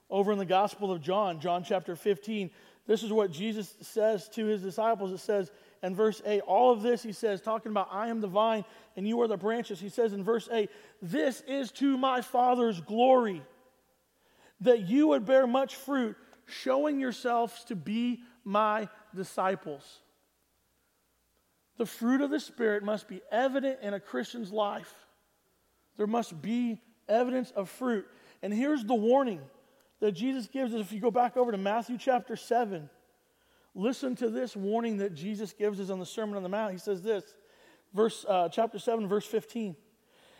Over 0.10 0.32
in 0.32 0.40
the 0.40 0.46
Gospel 0.46 0.92
of 0.92 1.02
John, 1.02 1.40
John 1.40 1.64
chapter 1.64 1.96
15, 1.96 2.52
this 2.88 3.04
is 3.04 3.12
what 3.12 3.32
Jesus 3.32 3.74
says 3.82 4.28
to 4.30 4.46
his 4.46 4.62
disciples. 4.62 5.12
It 5.12 5.20
says 5.20 5.52
in 5.84 5.96
verse 5.96 6.22
8, 6.26 6.42
all 6.42 6.72
of 6.72 6.82
this 6.82 7.02
he 7.02 7.12
says, 7.12 7.42
talking 7.42 7.72
about 7.72 7.90
I 7.92 8.10
am 8.10 8.22
the 8.22 8.28
vine 8.28 8.66
and 8.96 9.08
you 9.08 9.20
are 9.22 9.28
the 9.28 9.38
branches. 9.38 9.80
He 9.80 9.90
says 9.90 10.14
in 10.14 10.24
verse 10.24 10.48
8, 10.52 10.70
This 11.02 11.42
is 11.48 11.72
to 11.74 11.98
my 11.98 12.22
Father's 12.22 12.80
glory, 12.82 13.42
that 14.60 14.88
you 14.88 15.08
would 15.08 15.26
bear 15.26 15.48
much 15.48 15.76
fruit, 15.76 16.16
showing 16.46 17.00
yourselves 17.00 17.64
to 17.66 17.76
be 17.76 18.20
my 18.44 18.90
disciples. 19.16 20.00
The 21.78 21.86
fruit 21.88 22.22
of 22.22 22.30
the 22.30 22.40
Spirit 22.40 22.84
must 22.84 23.08
be 23.08 23.22
evident 23.32 23.80
in 23.82 23.96
a 23.96 24.00
Christian's 24.00 24.52
life. 24.52 24.94
There 25.98 26.06
must 26.06 26.40
be 26.42 26.80
evidence 27.10 27.52
of 27.52 27.70
fruit. 27.70 28.08
And 28.44 28.54
here's 28.54 28.84
the 28.84 28.94
warning 28.94 29.42
that 30.00 30.12
Jesus 30.12 30.48
gives 30.48 30.76
us. 30.76 30.82
If 30.82 30.92
you 30.92 31.00
go 31.00 31.10
back 31.10 31.38
over 31.38 31.52
to 31.52 31.58
Matthew 31.58 31.98
chapter 31.98 32.36
7, 32.36 32.88
listen 33.76 34.16
to 34.18 34.30
this 34.30 34.56
warning 34.56 34.98
that 34.98 35.14
Jesus 35.14 35.54
gives 35.54 35.80
us 35.80 35.90
on 35.90 36.00
the 36.00 36.06
Sermon 36.06 36.36
on 36.36 36.44
the 36.44 36.50
Mount. 36.50 36.72
He 36.72 36.78
says 36.78 37.02
this, 37.02 37.24
verse, 37.94 38.26
uh, 38.28 38.50
chapter 38.50 38.80
7, 38.80 39.08
verse 39.08 39.26
15. 39.26 39.76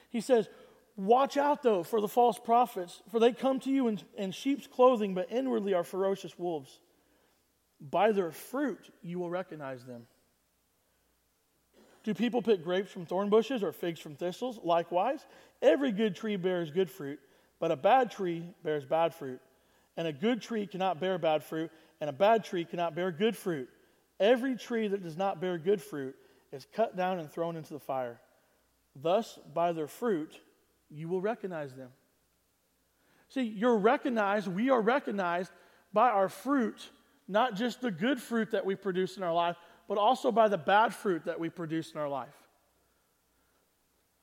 He 0.10 0.22
says, 0.22 0.50
Watch 0.98 1.38
out, 1.38 1.64
though, 1.64 1.84
for 1.84 2.02
the 2.02 2.08
false 2.08 2.38
prophets, 2.38 3.02
for 3.10 3.20
they 3.20 3.32
come 3.32 3.60
to 3.62 3.72
you 3.72 3.88
in, 3.88 4.00
in 4.18 4.32
sheep's 4.32 4.68
clothing, 4.68 5.14
but 5.14 5.32
inwardly 5.32 5.74
are 5.74 5.84
ferocious 5.84 6.38
wolves. 6.38 6.80
By 7.80 8.12
their 8.12 8.32
fruit 8.32 8.94
you 9.02 9.18
will 9.18 9.30
recognize 9.30 9.84
them. 9.86 10.06
Do 12.04 12.14
people 12.14 12.42
pick 12.42 12.64
grapes 12.64 12.92
from 12.92 13.06
thorn 13.06 13.30
bushes 13.30 13.64
or 13.64 13.72
figs 13.72 14.00
from 14.00 14.16
thistles? 14.16 14.60
Likewise, 14.64 15.26
every 15.62 15.92
good 15.92 16.16
tree 16.16 16.36
bears 16.36 16.72
good 16.72 16.90
fruit, 16.90 17.20
but 17.60 17.72
a 17.72 17.76
bad 17.76 18.12
tree 18.12 18.44
bears 18.64 18.86
bad 18.86 19.14
fruit. 19.14 19.40
And 19.98 20.08
a 20.08 20.14
good 20.14 20.42
tree 20.42 20.66
cannot 20.66 21.00
bear 21.00 21.18
bad 21.18 21.44
fruit, 21.44 21.72
and 22.02 22.10
a 22.10 22.14
bad 22.14 22.44
tree 22.44 22.66
cannot 22.66 22.96
bear 22.96 23.12
good 23.12 23.38
fruit. 23.38 23.70
Every 24.20 24.58
tree 24.58 24.88
that 24.88 25.04
does 25.04 25.16
not 25.16 25.40
bear 25.40 25.58
good 25.58 25.82
fruit 25.82 26.16
is 26.52 26.68
cut 26.74 26.98
down 26.98 27.20
and 27.20 27.32
thrown 27.32 27.56
into 27.56 27.74
the 27.74 27.80
fire. 27.80 28.20
Thus, 28.96 29.40
by 29.54 29.72
their 29.72 29.88
fruit, 29.88 30.38
you 30.90 31.08
will 31.08 31.22
recognize 31.22 31.74
them. 31.74 31.90
See, 33.30 33.44
you're 33.44 33.78
recognized, 33.78 34.48
we 34.48 34.70
are 34.70 34.82
recognized 34.82 35.52
by 35.94 36.10
our 36.10 36.28
fruit, 36.28 36.90
not 37.28 37.56
just 37.56 37.80
the 37.80 37.92
good 37.92 38.20
fruit 38.20 38.52
that 38.52 38.66
we 38.66 38.76
produce 38.76 39.16
in 39.16 39.24
our 39.24 39.34
life, 39.34 39.56
but 39.88 39.98
also 39.98 40.32
by 40.32 40.50
the 40.50 40.58
bad 40.58 40.94
fruit 40.94 41.26
that 41.26 41.40
we 41.40 41.50
produce 41.50 41.94
in 41.94 42.00
our 42.00 42.10
life. 42.10 42.34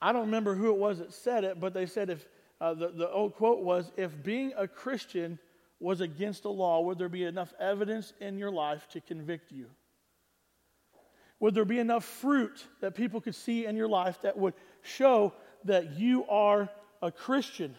I 0.00 0.12
don't 0.12 0.26
remember 0.26 0.54
who 0.54 0.70
it 0.70 0.76
was 0.76 0.98
that 0.98 1.12
said 1.12 1.44
it, 1.44 1.58
but 1.58 1.72
they 1.72 1.86
said 1.86 2.10
if 2.10 2.26
uh, 2.60 2.74
the, 2.74 2.88
the 2.88 3.10
old 3.10 3.34
quote 3.34 3.60
was, 3.60 3.90
if 3.96 4.22
being 4.22 4.52
a 4.56 4.68
Christian 4.68 5.38
was 5.80 6.00
against 6.00 6.42
the 6.42 6.50
law, 6.50 6.80
would 6.80 6.98
there 6.98 7.08
be 7.08 7.24
enough 7.24 7.52
evidence 7.60 8.12
in 8.20 8.38
your 8.38 8.50
life 8.50 8.86
to 8.90 9.00
convict 9.00 9.52
you? 9.52 9.66
Would 11.40 11.54
there 11.54 11.64
be 11.64 11.78
enough 11.78 12.04
fruit 12.04 12.64
that 12.80 12.94
people 12.94 13.20
could 13.20 13.34
see 13.34 13.64
in 13.64 13.76
your 13.76 13.88
life 13.88 14.20
that 14.22 14.36
would 14.36 14.54
show 14.82 15.32
that 15.64 15.92
you 15.92 16.24
are 16.28 16.68
a 17.00 17.12
Christian? 17.12 17.76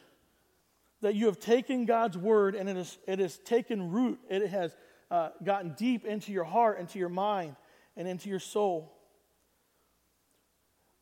That 1.02 1.16
you 1.16 1.26
have 1.26 1.40
taken 1.40 1.86
God's 1.86 2.18
word 2.18 2.56
and 2.56 2.70
it, 2.70 2.78
is, 2.78 2.98
it 3.06 3.20
has 3.20 3.38
taken 3.38 3.92
root, 3.92 4.20
it 4.30 4.50
has 4.50 4.76
uh, 5.12 5.30
gotten 5.44 5.74
deep 5.74 6.06
into 6.06 6.32
your 6.32 6.46
heart, 6.46 6.80
into 6.80 7.00
your 7.00 7.10
mind, 7.10 7.56
and 7.98 8.08
into 8.08 8.30
your 8.30 8.40
soul. 8.40 8.94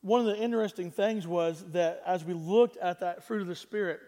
One 0.02 0.22
of 0.22 0.28
the 0.28 0.38
interesting 0.38 0.90
things 0.90 1.28
was 1.28 1.64
that 1.74 2.02
as 2.06 2.24
we 2.24 2.34
looked 2.34 2.78
at 2.78 3.02
that 3.02 3.24
fruit 3.26 3.42
of 3.42 3.48
the 3.48 3.56
Spirit, 3.56 4.00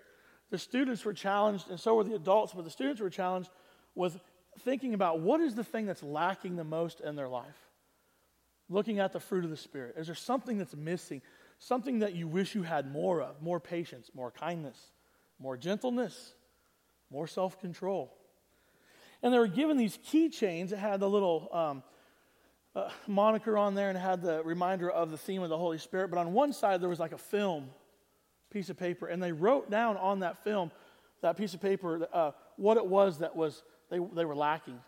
the 0.49 0.57
students 0.57 1.05
were 1.05 1.13
challenged, 1.13 1.69
and 1.69 1.79
so 1.79 1.95
were 1.95 2.03
the 2.03 2.15
adults, 2.15 2.53
but 2.53 2.63
the 2.63 2.71
students 2.71 3.01
were 3.01 3.09
challenged 3.09 3.49
with 3.95 4.19
thinking 4.59 4.93
about 4.93 5.19
what 5.19 5.41
is 5.41 5.55
the 5.55 5.63
thing 5.63 5.85
that's 5.85 6.03
lacking 6.03 6.55
the 6.55 6.63
most 6.63 7.01
in 7.01 7.15
their 7.15 7.27
life. 7.27 7.69
Looking 8.69 8.99
at 8.99 9.13
the 9.13 9.19
fruit 9.19 9.43
of 9.43 9.49
the 9.49 9.57
Spirit. 9.57 9.95
Is 9.97 10.07
there 10.07 10.15
something 10.15 10.57
that's 10.57 10.75
missing? 10.75 11.21
Something 11.59 11.99
that 11.99 12.13
you 12.13 12.27
wish 12.27 12.55
you 12.55 12.63
had 12.63 12.91
more 12.91 13.21
of? 13.21 13.41
More 13.41 13.59
patience, 13.59 14.11
more 14.13 14.31
kindness, 14.31 14.77
more 15.39 15.57
gentleness, 15.57 16.33
more 17.09 17.27
self 17.27 17.59
control. 17.59 18.13
And 19.21 19.33
they 19.33 19.39
were 19.39 19.47
given 19.47 19.77
these 19.77 19.97
keychains 19.97 20.69
that 20.69 20.77
had 20.77 20.99
the 20.99 21.09
little 21.09 21.49
um, 21.51 21.83
uh, 22.75 22.89
moniker 23.07 23.57
on 23.57 23.75
there 23.75 23.89
and 23.89 23.97
had 23.97 24.21
the 24.21 24.43
reminder 24.43 24.89
of 24.89 25.11
the 25.11 25.17
theme 25.17 25.41
of 25.41 25.49
the 25.49 25.57
Holy 25.57 25.77
Spirit. 25.77 26.09
But 26.09 26.19
on 26.19 26.31
one 26.33 26.53
side, 26.53 26.79
there 26.79 26.89
was 26.89 26.99
like 26.99 27.11
a 27.11 27.17
film 27.17 27.69
piece 28.51 28.69
of 28.69 28.77
paper, 28.77 29.07
and 29.07 29.21
they 29.21 29.31
wrote 29.31 29.69
down 29.69 29.97
on 29.97 30.19
that 30.19 30.43
film, 30.43 30.71
that 31.21 31.37
piece 31.37 31.53
of 31.53 31.61
paper, 31.61 32.07
uh, 32.13 32.31
what 32.57 32.77
it 32.77 32.85
was 32.85 33.19
that 33.19 33.35
was 33.35 33.63
they, 33.89 33.99
they 34.13 34.25
were 34.25 34.35
lacking. 34.35 34.79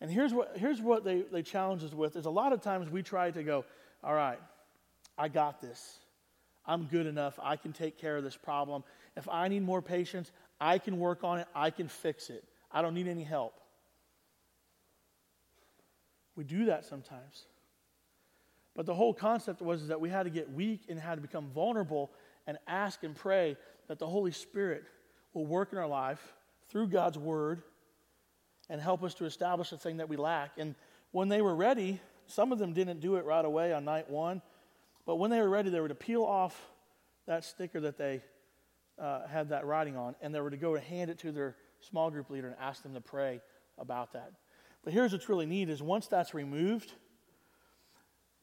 And 0.00 0.10
here's 0.10 0.34
what, 0.34 0.56
here's 0.56 0.80
what 0.80 1.04
they, 1.04 1.22
they 1.22 1.42
challenge 1.42 1.82
us 1.82 1.94
with 1.94 2.16
is 2.16 2.26
a 2.26 2.30
lot 2.30 2.52
of 2.52 2.60
times 2.60 2.90
we 2.90 3.02
try 3.02 3.30
to 3.30 3.42
go, 3.42 3.64
all 4.02 4.14
right, 4.14 4.38
I 5.16 5.28
got 5.28 5.60
this. 5.60 5.98
I'm 6.66 6.84
good 6.84 7.06
enough. 7.06 7.38
I 7.42 7.56
can 7.56 7.72
take 7.72 7.98
care 7.98 8.16
of 8.16 8.24
this 8.24 8.36
problem. 8.36 8.84
If 9.16 9.28
I 9.28 9.48
need 9.48 9.62
more 9.62 9.82
patience, 9.82 10.32
I 10.60 10.78
can 10.78 10.98
work 10.98 11.24
on 11.24 11.38
it. 11.38 11.46
I 11.54 11.70
can 11.70 11.88
fix 11.88 12.30
it. 12.30 12.44
I 12.72 12.82
don't 12.82 12.94
need 12.94 13.06
any 13.06 13.22
help. 13.22 13.60
We 16.36 16.44
do 16.44 16.66
that 16.66 16.84
sometimes. 16.84 17.46
But 18.74 18.86
the 18.86 18.94
whole 18.94 19.14
concept 19.14 19.62
was 19.62 19.88
that 19.88 20.00
we 20.00 20.08
had 20.08 20.24
to 20.24 20.30
get 20.30 20.52
weak 20.52 20.82
and 20.88 20.98
had 20.98 21.14
to 21.14 21.20
become 21.20 21.48
vulnerable 21.54 22.10
and 22.46 22.58
ask 22.66 23.02
and 23.02 23.14
pray 23.14 23.56
that 23.88 23.98
the 23.98 24.06
Holy 24.06 24.32
Spirit 24.32 24.84
will 25.32 25.46
work 25.46 25.72
in 25.72 25.78
our 25.78 25.86
life 25.86 26.34
through 26.68 26.88
God's 26.88 27.18
Word 27.18 27.62
and 28.68 28.80
help 28.80 29.02
us 29.02 29.14
to 29.14 29.24
establish 29.24 29.70
the 29.70 29.76
thing 29.76 29.98
that 29.98 30.08
we 30.08 30.16
lack. 30.16 30.52
And 30.58 30.74
when 31.10 31.28
they 31.28 31.42
were 31.42 31.54
ready, 31.54 32.00
some 32.26 32.52
of 32.52 32.58
them 32.58 32.72
didn't 32.72 33.00
do 33.00 33.16
it 33.16 33.24
right 33.24 33.44
away 33.44 33.72
on 33.72 33.84
night 33.84 34.08
one, 34.08 34.40
but 35.06 35.16
when 35.16 35.30
they 35.30 35.40
were 35.40 35.50
ready, 35.50 35.70
they 35.70 35.80
were 35.80 35.88
to 35.88 35.94
peel 35.94 36.22
off 36.22 36.58
that 37.26 37.44
sticker 37.44 37.80
that 37.80 37.98
they 37.98 38.22
uh, 38.98 39.26
had 39.26 39.50
that 39.50 39.66
writing 39.66 39.96
on, 39.96 40.14
and 40.20 40.34
they 40.34 40.40
were 40.40 40.50
to 40.50 40.56
go 40.56 40.74
and 40.74 40.84
hand 40.84 41.10
it 41.10 41.18
to 41.18 41.32
their 41.32 41.56
small 41.80 42.10
group 42.10 42.30
leader 42.30 42.46
and 42.46 42.56
ask 42.60 42.82
them 42.82 42.94
to 42.94 43.00
pray 43.00 43.40
about 43.78 44.12
that. 44.12 44.32
But 44.82 44.92
here's 44.92 45.12
what's 45.12 45.28
really 45.28 45.46
neat 45.46 45.68
is 45.68 45.82
once 45.82 46.06
that's 46.06 46.34
removed, 46.34 46.92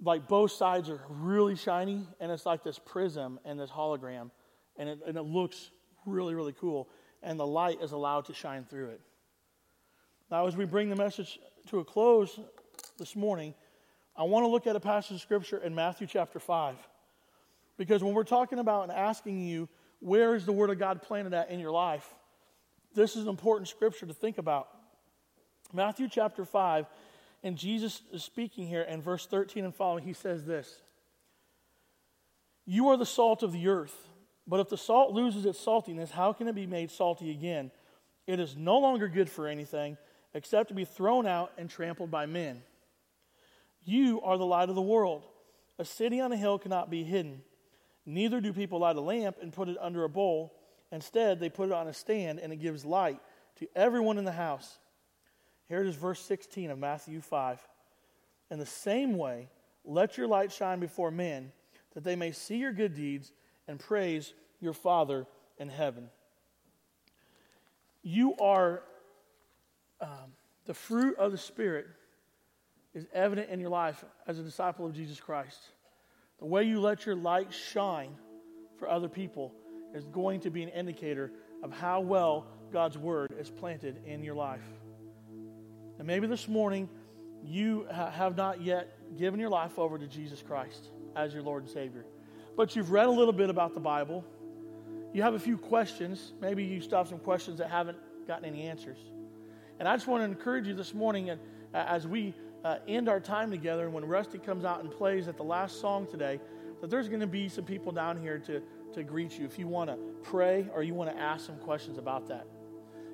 like 0.02 0.28
both 0.28 0.52
sides 0.52 0.90
are 0.90 1.00
really 1.10 1.56
shiny, 1.56 2.08
and 2.20 2.32
it's 2.32 2.46
like 2.46 2.64
this 2.64 2.80
prism 2.80 3.40
and 3.46 3.60
this 3.60 3.70
hologram, 3.70 4.32
and 4.78 4.90
it, 4.90 5.00
and 5.06 5.18
it 5.18 5.24
looks 5.24 5.72
really, 6.06 6.34
really 6.34 6.54
cool. 6.54 6.90
And 7.22 7.40
the 7.40 7.46
light 7.46 7.82
is 7.82 7.92
allowed 7.92 8.26
to 8.26 8.34
shine 8.34 8.66
through 8.66 8.90
it. 8.90 9.02
Now, 10.32 10.48
as 10.48 10.58
we 10.58 10.66
bring 10.66 10.90
the 10.90 10.96
message 10.96 11.40
to 11.68 11.80
a 11.80 11.86
close 11.86 12.40
this 12.98 13.16
morning, 13.16 13.54
I 14.16 14.24
want 14.24 14.44
to 14.44 14.48
look 14.48 14.66
at 14.66 14.76
a 14.76 14.80
passage 14.80 15.16
of 15.16 15.22
scripture 15.22 15.58
in 15.58 15.76
Matthew 15.76 16.08
chapter 16.08 16.40
5. 16.40 16.76
Because 17.78 18.04
when 18.04 18.14
we're 18.14 18.24
talking 18.24 18.60
about 18.60 18.84
and 18.84 18.92
asking 18.92 19.42
you, 19.42 19.70
where 20.00 20.36
is 20.36 20.46
the 20.46 20.52
Word 20.52 20.70
of 20.70 20.80
God 20.80 21.02
planted 21.02 21.34
at 21.34 21.52
in 21.52 21.60
your 21.60 21.72
life? 21.72 22.08
This 22.94 23.16
is 23.16 23.24
an 23.24 23.30
important 23.30 23.68
scripture 23.68 24.06
to 24.06 24.14
think 24.14 24.38
about. 24.38 24.68
Matthew 25.74 26.10
chapter 26.10 26.44
5, 26.44 26.88
and 27.44 27.58
Jesus 27.58 28.02
is 28.12 28.24
speaking 28.24 28.68
here 28.68 28.82
in 28.82 29.02
verse 29.02 29.26
13 29.26 29.66
and 29.66 29.76
following. 29.76 30.04
He 30.04 30.14
says 30.14 30.46
this 30.46 30.82
You 32.66 32.90
are 32.90 32.98
the 32.98 33.06
salt 33.06 33.44
of 33.44 33.52
the 33.52 33.68
earth, 33.68 33.96
but 34.48 34.60
if 34.60 34.70
the 34.70 34.78
salt 34.78 35.12
loses 35.12 35.46
its 35.46 35.64
saltiness, 35.64 36.12
how 36.12 36.34
can 36.34 36.48
it 36.48 36.56
be 36.56 36.68
made 36.68 36.92
salty 36.92 37.32
again? 37.32 37.72
It 38.28 38.40
is 38.40 38.56
no 38.56 38.78
longer 38.78 39.08
good 39.08 39.30
for 39.30 39.48
anything 39.48 39.98
except 40.34 40.70
to 40.70 40.74
be 40.74 40.86
thrown 40.86 41.28
out 41.28 41.52
and 41.58 41.70
trampled 41.70 42.12
by 42.12 42.26
men. 42.26 42.62
You 43.84 44.22
are 44.22 44.38
the 44.38 44.46
light 44.46 44.70
of 44.70 44.76
the 44.76 44.82
world. 44.82 45.24
A 45.80 45.86
city 45.86 46.22
on 46.22 46.32
a 46.32 46.38
hill 46.38 46.60
cannot 46.60 46.90
be 46.90 47.04
hidden. 47.04 47.42
Neither 48.06 48.40
do 48.40 48.54
people 48.54 48.80
light 48.80 48.96
a 48.96 49.02
lamp 49.02 49.38
and 49.42 49.52
put 49.52 49.68
it 49.68 49.78
under 49.80 50.04
a 50.04 50.10
bowl. 50.10 50.54
Instead, 50.92 51.40
they 51.40 51.50
put 51.50 51.70
it 51.70 51.74
on 51.74 51.88
a 51.88 51.94
stand, 51.94 52.40
and 52.40 52.54
it 52.54 52.58
gives 52.58 52.86
light 52.86 53.20
to 53.58 53.68
everyone 53.76 54.18
in 54.18 54.26
the 54.26 54.32
house. 54.32 54.78
Here 55.72 55.82
it 55.82 55.88
is, 55.88 55.96
verse 55.96 56.20
16 56.20 56.70
of 56.70 56.78
Matthew 56.78 57.22
5. 57.22 57.66
In 58.50 58.60
the 58.60 58.66
same 58.66 59.18
way, 59.18 59.48
let 59.86 60.18
your 60.18 60.28
light 60.28 60.52
shine 60.52 60.82
before 60.82 61.12
men, 61.12 61.54
that 61.94 62.04
they 62.04 62.18
may 62.18 62.34
see 62.34 62.58
your 62.58 62.74
good 62.74 62.94
deeds 62.94 63.32
and 63.70 63.80
praise 63.80 64.34
your 64.60 64.74
Father 64.74 65.26
in 65.60 65.70
heaven. 65.70 66.10
You 68.04 68.36
are 68.36 68.84
um, 70.02 70.34
the 70.66 70.74
fruit 70.74 71.18
of 71.18 71.32
the 71.32 71.38
Spirit 71.38 71.88
is 72.94 73.08
evident 73.14 73.50
in 73.50 73.62
your 73.62 73.70
life 73.70 74.04
as 74.28 74.40
a 74.40 74.44
disciple 74.44 74.86
of 74.86 74.94
Jesus 74.94 75.22
Christ. 75.22 75.58
The 76.40 76.48
way 76.48 76.64
you 76.64 76.82
let 76.82 77.06
your 77.06 77.16
light 77.16 77.54
shine 77.54 78.14
for 78.78 78.90
other 78.90 79.08
people 79.08 79.54
is 79.96 80.06
going 80.08 80.42
to 80.42 80.50
be 80.50 80.64
an 80.64 80.70
indicator 80.70 81.32
of 81.64 81.72
how 81.72 82.02
well 82.02 82.48
God's 82.74 82.98
word 82.98 83.34
is 83.40 83.50
planted 83.50 84.02
in 84.06 84.22
your 84.22 84.36
life. 84.36 84.81
And 86.02 86.08
maybe 86.08 86.26
this 86.26 86.48
morning 86.48 86.90
you 87.46 87.86
ha- 87.92 88.10
have 88.10 88.36
not 88.36 88.64
yet 88.64 88.98
given 89.20 89.40
your 89.40 89.52
life 89.52 89.78
over 89.78 90.00
to 90.00 90.08
Jesus 90.08 90.42
Christ 90.42 90.90
as 91.16 91.32
your 91.32 91.44
Lord 91.44 91.62
and 91.62 91.72
Savior, 91.72 92.08
but 92.58 92.76
you've 92.76 92.90
read 92.90 93.06
a 93.06 93.12
little 93.12 93.32
bit 93.32 93.52
about 93.52 93.76
the 93.76 93.80
Bible. 93.80 94.26
You 95.14 95.22
have 95.22 95.36
a 95.36 95.40
few 95.40 95.60
questions. 95.60 96.34
Maybe 96.42 96.64
you 96.64 96.82
still 96.82 96.98
have 96.98 97.08
some 97.08 97.20
questions 97.20 97.60
that 97.60 97.70
haven't 97.70 98.00
gotten 98.26 98.46
any 98.46 98.64
answers. 98.64 98.98
And 99.78 99.88
I 99.88 99.96
just 99.96 100.08
want 100.08 100.22
to 100.22 100.26
encourage 100.26 100.66
you 100.66 100.74
this 100.74 100.96
morning, 100.96 101.30
and 101.30 101.40
as 101.72 102.08
we 102.08 102.34
uh, 102.66 102.78
end 102.88 103.08
our 103.08 103.20
time 103.20 103.52
together, 103.52 103.86
and 103.86 103.94
when 103.94 104.06
Rusty 104.06 104.40
comes 104.40 104.66
out 104.66 104.82
and 104.82 104.90
plays 104.90 105.28
at 105.28 105.38
the 105.38 105.44
last 105.44 105.80
song 105.80 106.08
today, 106.08 106.40
that 106.82 106.90
there's 106.90 107.10
going 107.10 107.22
to 107.22 107.28
be 107.28 107.48
some 107.48 107.66
people 107.66 107.92
down 107.92 108.20
here 108.20 108.40
to, 108.40 108.64
to 108.96 109.04
greet 109.04 109.38
you 109.38 109.46
if 109.46 109.60
you 109.60 109.68
want 109.68 109.92
to 109.92 109.98
pray 110.24 110.68
or 110.74 110.82
you 110.82 110.96
want 110.96 111.16
to 111.16 111.22
ask 111.22 111.46
some 111.46 111.58
questions 111.58 112.00
about 112.00 112.28
that. 112.30 112.48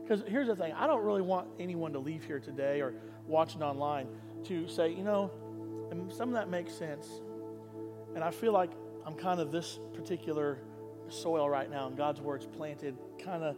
Because 0.07 0.23
here's 0.25 0.47
the 0.47 0.55
thing 0.55 0.71
I 0.73 0.87
don't 0.87 1.03
really 1.03 1.21
want 1.21 1.49
anyone 1.59 1.91
to 1.93 1.99
leave 1.99 2.23
here 2.23 2.39
today 2.39 2.81
or 2.81 2.93
watching 3.27 3.61
online 3.61 4.07
to 4.45 4.67
say, 4.67 4.89
you 4.89 5.03
know, 5.03 5.29
some 6.09 6.29
of 6.29 6.35
that 6.35 6.49
makes 6.49 6.73
sense. 6.73 7.09
And 8.15 8.23
I 8.23 8.31
feel 8.31 8.53
like 8.53 8.71
I'm 9.05 9.15
kind 9.15 9.41
of 9.41 9.51
this 9.51 9.79
particular 9.93 10.59
soil 11.09 11.49
right 11.49 11.69
now, 11.69 11.87
and 11.87 11.97
God's 11.97 12.21
word's 12.21 12.45
planted 12.45 12.97
kind 13.21 13.43
of 13.43 13.57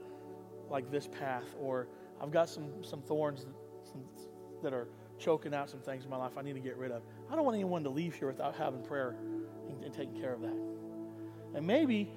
like 0.69 0.89
this 0.89 1.07
path, 1.07 1.55
or 1.59 1.87
I've 2.21 2.31
got 2.31 2.49
some, 2.49 2.83
some 2.83 3.01
thorns 3.01 3.45
that, 3.45 3.53
some, 3.83 4.01
that 4.63 4.73
are 4.73 4.87
choking 5.19 5.53
out 5.53 5.69
some 5.69 5.81
things 5.81 6.05
in 6.05 6.09
my 6.09 6.17
life 6.17 6.31
I 6.37 6.41
need 6.41 6.53
to 6.53 6.59
get 6.59 6.77
rid 6.77 6.91
of. 6.91 7.03
I 7.31 7.35
don't 7.35 7.45
want 7.45 7.55
anyone 7.55 7.83
to 7.83 7.89
leave 7.89 8.15
here 8.15 8.27
without 8.27 8.55
having 8.55 8.81
prayer 8.81 9.15
and, 9.69 9.83
and 9.83 9.93
taking 9.93 10.19
care 10.19 10.33
of 10.33 10.41
that. 10.41 10.57
And 11.55 11.65
maybe, 11.65 12.11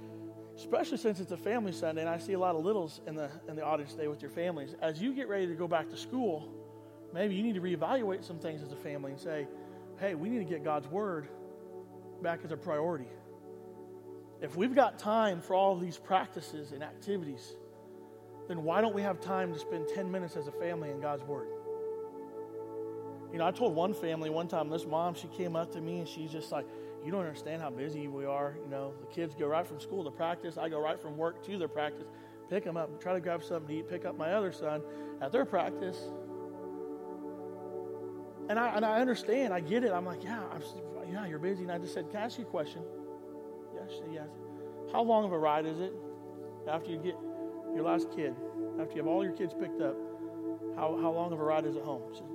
especially 0.56 0.98
since 0.98 1.20
it's 1.20 1.32
a 1.32 1.36
family 1.36 1.72
Sunday 1.72 2.02
and 2.02 2.10
I 2.10 2.18
see 2.18 2.34
a 2.34 2.38
lot 2.38 2.54
of 2.54 2.64
littles 2.64 3.00
in 3.06 3.14
the, 3.14 3.30
in 3.48 3.56
the 3.56 3.64
audience 3.64 3.92
today 3.92 4.08
with 4.08 4.22
your 4.22 4.30
families, 4.30 4.74
as 4.80 5.00
you 5.00 5.14
get 5.14 5.28
ready 5.28 5.46
to 5.46 5.54
go 5.54 5.66
back 5.66 5.88
to 5.90 5.96
school, 5.96 6.48
maybe 7.12 7.34
you 7.34 7.42
need 7.42 7.54
to 7.54 7.60
reevaluate 7.60 8.24
some 8.24 8.38
things 8.38 8.62
as 8.62 8.72
a 8.72 8.76
family 8.76 9.12
and 9.12 9.20
say, 9.20 9.46
hey, 9.98 10.14
we 10.14 10.28
need 10.28 10.38
to 10.38 10.44
get 10.44 10.64
God's 10.64 10.88
word 10.88 11.28
back 12.22 12.40
as 12.44 12.52
a 12.52 12.56
priority. 12.56 13.08
If 14.40 14.56
we've 14.56 14.74
got 14.74 14.98
time 14.98 15.40
for 15.40 15.54
all 15.54 15.76
these 15.76 15.96
practices 15.96 16.72
and 16.72 16.82
activities, 16.82 17.54
then 18.48 18.64
why 18.64 18.80
don't 18.80 18.94
we 18.94 19.02
have 19.02 19.20
time 19.20 19.52
to 19.52 19.58
spend 19.58 19.88
10 19.94 20.10
minutes 20.10 20.36
as 20.36 20.48
a 20.48 20.52
family 20.52 20.90
in 20.90 21.00
God's 21.00 21.22
Word? 21.22 21.46
You 23.32 23.38
know, 23.38 23.46
I 23.46 23.50
told 23.52 23.74
one 23.74 23.94
family 23.94 24.30
one 24.30 24.48
time, 24.48 24.68
this 24.68 24.84
mom, 24.84 25.14
she 25.14 25.28
came 25.28 25.56
up 25.56 25.72
to 25.72 25.80
me 25.80 26.00
and 26.00 26.08
she's 26.08 26.30
just 26.30 26.52
like, 26.52 26.66
You 27.04 27.10
don't 27.10 27.20
understand 27.20 27.60
how 27.60 27.70
busy 27.70 28.06
we 28.08 28.24
are. 28.24 28.56
You 28.62 28.70
know, 28.70 28.94
the 29.00 29.06
kids 29.06 29.34
go 29.34 29.46
right 29.46 29.66
from 29.66 29.80
school 29.80 30.04
to 30.04 30.10
practice. 30.10 30.56
I 30.56 30.68
go 30.68 30.80
right 30.80 31.00
from 31.00 31.16
work 31.16 31.44
to 31.46 31.58
their 31.58 31.68
practice, 31.68 32.06
pick 32.48 32.64
them 32.64 32.76
up, 32.76 33.00
try 33.00 33.14
to 33.14 33.20
grab 33.20 33.42
something 33.42 33.68
to 33.68 33.80
eat, 33.80 33.88
pick 33.88 34.04
up 34.04 34.16
my 34.16 34.32
other 34.32 34.52
son 34.52 34.82
at 35.20 35.32
their 35.32 35.44
practice. 35.44 36.10
And 38.48 38.58
I, 38.58 38.76
and 38.76 38.84
I 38.84 39.00
understand, 39.00 39.52
I 39.52 39.60
get 39.60 39.84
it. 39.84 39.92
I'm 39.92 40.06
like, 40.06 40.22
Yeah, 40.22 40.42
I'm, 40.52 40.62
yeah, 41.10 41.26
you're 41.26 41.38
busy. 41.38 41.62
And 41.62 41.72
I 41.72 41.78
just 41.78 41.94
said, 41.94 42.08
Can 42.10 42.20
I 42.20 42.24
ask 42.24 42.38
you 42.38 42.44
a 42.44 42.48
question? 42.48 42.82
Yes, 43.74 44.00
yes. 44.12 44.28
How 44.92 45.02
long 45.02 45.24
of 45.24 45.32
a 45.32 45.38
ride 45.38 45.66
is 45.66 45.80
it 45.80 45.92
after 46.68 46.90
you 46.90 46.98
get 46.98 47.16
your 47.74 47.84
last 47.84 48.10
kid, 48.14 48.34
after 48.80 48.92
you 48.94 48.98
have 48.98 49.06
all 49.06 49.24
your 49.24 49.32
kids 49.32 49.54
picked 49.58 49.80
up, 49.80 49.96
how, 50.76 50.98
how 51.00 51.10
long 51.10 51.32
of 51.32 51.40
a 51.40 51.44
ride 51.44 51.66
is 51.66 51.76
it 51.76 51.82
home? 51.82 52.02
She 52.12 52.18
said, 52.18 52.26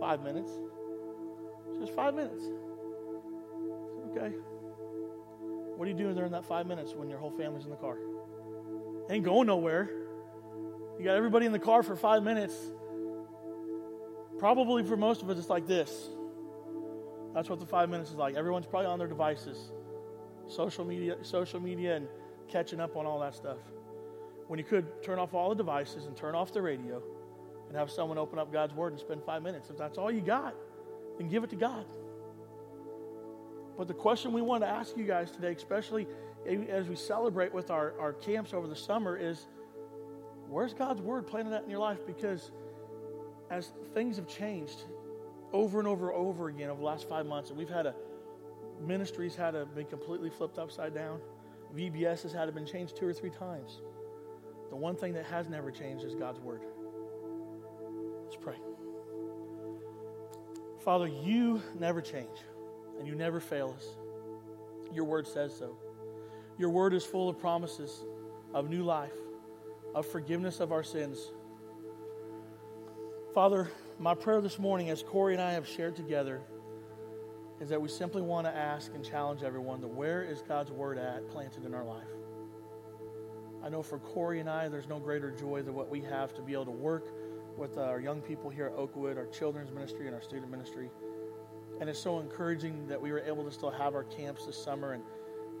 five 0.00 0.22
minutes. 0.22 0.50
Just 1.80 1.94
five 1.94 2.14
minutes. 2.14 2.44
Okay. 4.16 4.34
What 5.76 5.86
are 5.86 5.90
you 5.90 5.96
doing 5.96 6.14
during 6.14 6.32
that 6.32 6.44
five 6.44 6.66
minutes 6.66 6.94
when 6.94 7.08
your 7.08 7.18
whole 7.18 7.32
family's 7.32 7.64
in 7.64 7.70
the 7.70 7.76
car? 7.76 7.98
Ain't 9.10 9.24
going 9.24 9.46
nowhere. 9.46 9.90
You 10.98 11.04
got 11.04 11.16
everybody 11.16 11.46
in 11.46 11.52
the 11.52 11.58
car 11.58 11.82
for 11.82 11.96
five 11.96 12.22
minutes. 12.22 12.54
Probably 14.38 14.84
for 14.84 14.96
most 14.96 15.22
of 15.22 15.30
us, 15.30 15.38
it's 15.38 15.50
like 15.50 15.66
this. 15.66 16.08
That's 17.34 17.48
what 17.48 17.58
the 17.58 17.66
five 17.66 17.90
minutes 17.90 18.10
is 18.10 18.16
like. 18.16 18.36
Everyone's 18.36 18.66
probably 18.66 18.86
on 18.86 18.98
their 18.98 19.08
devices, 19.08 19.72
social 20.46 20.84
media, 20.84 21.16
social 21.22 21.58
media, 21.58 21.96
and 21.96 22.06
catching 22.48 22.78
up 22.78 22.96
on 22.96 23.06
all 23.06 23.18
that 23.20 23.34
stuff 23.34 23.58
when 24.46 24.58
you 24.58 24.64
could 24.64 25.02
turn 25.02 25.18
off 25.18 25.34
all 25.34 25.48
the 25.48 25.54
devices 25.54 26.06
and 26.06 26.16
turn 26.16 26.34
off 26.34 26.52
the 26.52 26.62
radio 26.62 27.02
and 27.68 27.76
have 27.76 27.90
someone 27.90 28.18
open 28.18 28.38
up 28.38 28.52
God's 28.52 28.74
Word 28.74 28.92
and 28.92 29.00
spend 29.00 29.22
five 29.24 29.42
minutes. 29.42 29.70
If 29.70 29.78
that's 29.78 29.98
all 29.98 30.10
you 30.10 30.20
got, 30.20 30.54
then 31.18 31.28
give 31.28 31.44
it 31.44 31.50
to 31.50 31.56
God. 31.56 31.86
But 33.76 33.88
the 33.88 33.94
question 33.94 34.32
we 34.32 34.42
want 34.42 34.62
to 34.62 34.68
ask 34.68 34.96
you 34.96 35.04
guys 35.04 35.30
today, 35.30 35.52
especially 35.52 36.06
as 36.68 36.88
we 36.88 36.96
celebrate 36.96 37.52
with 37.52 37.70
our, 37.70 37.94
our 37.98 38.12
camps 38.12 38.52
over 38.52 38.66
the 38.66 38.76
summer, 38.76 39.16
is 39.16 39.46
where's 40.48 40.74
God's 40.74 41.00
Word 41.00 41.26
planted 41.26 41.52
at 41.52 41.64
in 41.64 41.70
your 41.70 41.80
life? 41.80 42.06
Because 42.06 42.50
as 43.50 43.72
things 43.94 44.16
have 44.16 44.28
changed 44.28 44.82
over 45.52 45.78
and 45.78 45.88
over 45.88 46.10
and 46.10 46.18
over 46.18 46.48
again 46.48 46.70
over 46.70 46.80
the 46.80 46.86
last 46.86 47.08
five 47.08 47.26
months, 47.26 47.50
and 47.50 47.58
we've 47.58 47.68
had 47.68 47.86
a 47.86 47.94
ministries 48.80 49.34
had 49.36 49.52
to 49.52 49.66
be 49.66 49.84
completely 49.84 50.30
flipped 50.30 50.58
upside 50.58 50.94
down. 50.94 51.20
VBS 51.76 52.22
has 52.22 52.32
had 52.32 52.46
to 52.46 52.52
been 52.52 52.66
changed 52.66 52.96
two 52.96 53.06
or 53.06 53.12
three 53.12 53.30
times. 53.30 53.80
The 54.70 54.76
one 54.76 54.96
thing 54.96 55.12
that 55.14 55.24
has 55.26 55.48
never 55.48 55.70
changed 55.70 56.04
is 56.04 56.14
God's 56.14 56.40
word. 56.40 56.62
Let's 58.24 58.36
pray. 58.36 58.56
Father, 60.80 61.06
you 61.06 61.62
never 61.78 62.00
change 62.00 62.38
and 62.98 63.06
you 63.06 63.14
never 63.14 63.40
fail 63.40 63.74
us. 63.76 63.86
Your 64.92 65.04
word 65.04 65.26
says 65.26 65.56
so. 65.56 65.76
Your 66.58 66.70
word 66.70 66.94
is 66.94 67.04
full 67.04 67.28
of 67.28 67.38
promises 67.38 68.04
of 68.52 68.70
new 68.70 68.84
life, 68.84 69.12
of 69.94 70.06
forgiveness 70.06 70.60
of 70.60 70.72
our 70.72 70.84
sins. 70.84 71.30
Father, 73.34 73.70
my 73.98 74.14
prayer 74.14 74.40
this 74.40 74.58
morning, 74.58 74.90
as 74.90 75.02
Corey 75.02 75.34
and 75.34 75.42
I 75.42 75.52
have 75.52 75.66
shared 75.66 75.96
together, 75.96 76.40
is 77.60 77.68
that 77.68 77.80
we 77.80 77.88
simply 77.88 78.22
want 78.22 78.46
to 78.46 78.54
ask 78.54 78.94
and 78.94 79.04
challenge 79.04 79.42
everyone 79.42 79.80
to 79.80 79.88
where 79.88 80.22
is 80.22 80.42
God's 80.42 80.70
word 80.70 80.98
at 80.98 81.28
planted 81.30 81.64
in 81.64 81.74
our 81.74 81.84
life? 81.84 82.06
I 83.64 83.68
know 83.68 83.82
for 83.82 83.98
Corey 83.98 84.40
and 84.40 84.48
I, 84.48 84.68
there's 84.68 84.88
no 84.88 85.00
greater 85.00 85.30
joy 85.30 85.62
than 85.62 85.74
what 85.74 85.88
we 85.88 86.00
have 86.02 86.34
to 86.34 86.42
be 86.42 86.52
able 86.52 86.66
to 86.66 86.70
work 86.70 87.06
with 87.56 87.78
our 87.78 87.98
young 87.98 88.20
people 88.20 88.50
here 88.50 88.66
at 88.66 88.72
Oakwood, 88.72 89.16
our 89.16 89.26
children's 89.26 89.70
ministry, 89.70 90.06
and 90.06 90.14
our 90.14 90.22
student 90.22 90.50
ministry. 90.50 90.90
And 91.80 91.90
it's 91.90 91.98
so 91.98 92.20
encouraging 92.20 92.86
that 92.88 93.00
we 93.00 93.10
were 93.12 93.20
able 93.20 93.44
to 93.44 93.50
still 93.50 93.70
have 93.70 93.94
our 93.94 94.04
camps 94.04 94.46
this 94.46 94.56
summer 94.56 94.92
and, 94.92 95.02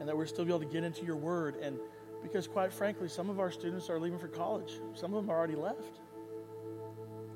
and 0.00 0.08
that 0.08 0.16
we're 0.16 0.26
still 0.26 0.46
able 0.46 0.60
to 0.60 0.64
get 0.64 0.84
into 0.84 1.04
your 1.04 1.16
word 1.16 1.56
and 1.56 1.78
Because, 2.24 2.48
quite 2.48 2.72
frankly, 2.72 3.06
some 3.06 3.28
of 3.28 3.38
our 3.38 3.50
students 3.50 3.90
are 3.90 4.00
leaving 4.00 4.18
for 4.18 4.28
college, 4.28 4.80
some 4.94 5.12
of 5.12 5.22
them 5.22 5.30
are 5.30 5.36
already 5.36 5.56
left. 5.56 6.00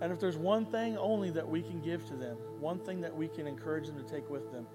And 0.00 0.10
if 0.10 0.18
there's 0.18 0.38
one 0.38 0.64
thing 0.64 0.96
only 0.96 1.30
that 1.30 1.46
we 1.46 1.60
can 1.60 1.80
give 1.80 2.06
to 2.06 2.14
them, 2.14 2.38
one 2.58 2.78
thing 2.78 3.02
that 3.02 3.14
we 3.14 3.28
can 3.28 3.46
encourage 3.46 3.86
them 3.86 4.02
to 4.02 4.10
take 4.10 4.30
with 4.30 4.50
them, 4.50 4.66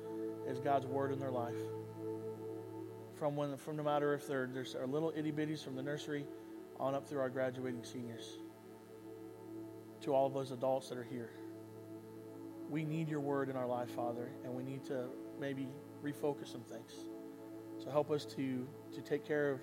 is 0.48 0.60
God's 0.60 0.86
word 0.86 1.12
in 1.12 1.20
their 1.20 1.32
life. 1.32 1.58
From 3.16 3.36
when, 3.36 3.58
from 3.58 3.76
no 3.76 3.84
matter 3.84 4.14
if 4.14 4.28
they're 4.28 4.48
there's 4.54 4.76
our 4.76 4.86
little 4.86 5.12
itty 5.16 5.32
bitties 5.32 5.64
from 5.64 5.76
the 5.76 5.82
nursery 5.82 6.26
on 6.80 6.94
up 6.94 7.08
through 7.08 7.22
our 7.22 7.30
graduating 7.30 7.84
seniors, 7.84 8.38
to 10.02 10.14
all 10.14 10.28
of 10.28 10.34
those 10.34 10.52
adults 10.52 10.90
that 10.90 10.98
are 10.98 11.08
here. 11.10 11.32
We 12.74 12.84
need 12.84 13.08
your 13.08 13.20
word 13.20 13.50
in 13.50 13.56
our 13.56 13.68
life, 13.68 13.92
Father, 13.92 14.32
and 14.44 14.52
we 14.52 14.64
need 14.64 14.84
to 14.86 15.06
maybe 15.40 15.68
refocus 16.04 16.52
some 16.52 16.64
things. 16.64 16.92
So 17.78 17.92
help 17.92 18.10
us 18.10 18.26
to 18.26 18.68
to 18.96 19.02
take 19.02 19.24
care 19.24 19.52
of 19.52 19.60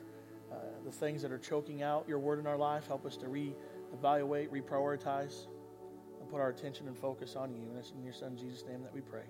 uh, 0.52 0.54
the 0.84 0.92
things 0.92 1.20
that 1.22 1.32
are 1.32 1.38
choking 1.38 1.82
out 1.82 2.04
your 2.08 2.20
word 2.20 2.38
in 2.38 2.46
our 2.46 2.56
life. 2.56 2.86
Help 2.86 3.04
us 3.04 3.16
to 3.16 3.26
reevaluate, 3.26 4.50
reprioritize, 4.50 5.48
and 6.20 6.30
put 6.30 6.40
our 6.40 6.50
attention 6.50 6.86
and 6.86 6.96
focus 6.96 7.34
on 7.34 7.52
you. 7.52 7.62
And 7.68 7.76
it's 7.76 7.90
in 7.90 8.04
your 8.04 8.12
Son 8.12 8.36
Jesus' 8.36 8.64
name 8.64 8.80
that 8.84 8.94
we 8.94 9.00
pray. 9.00 9.24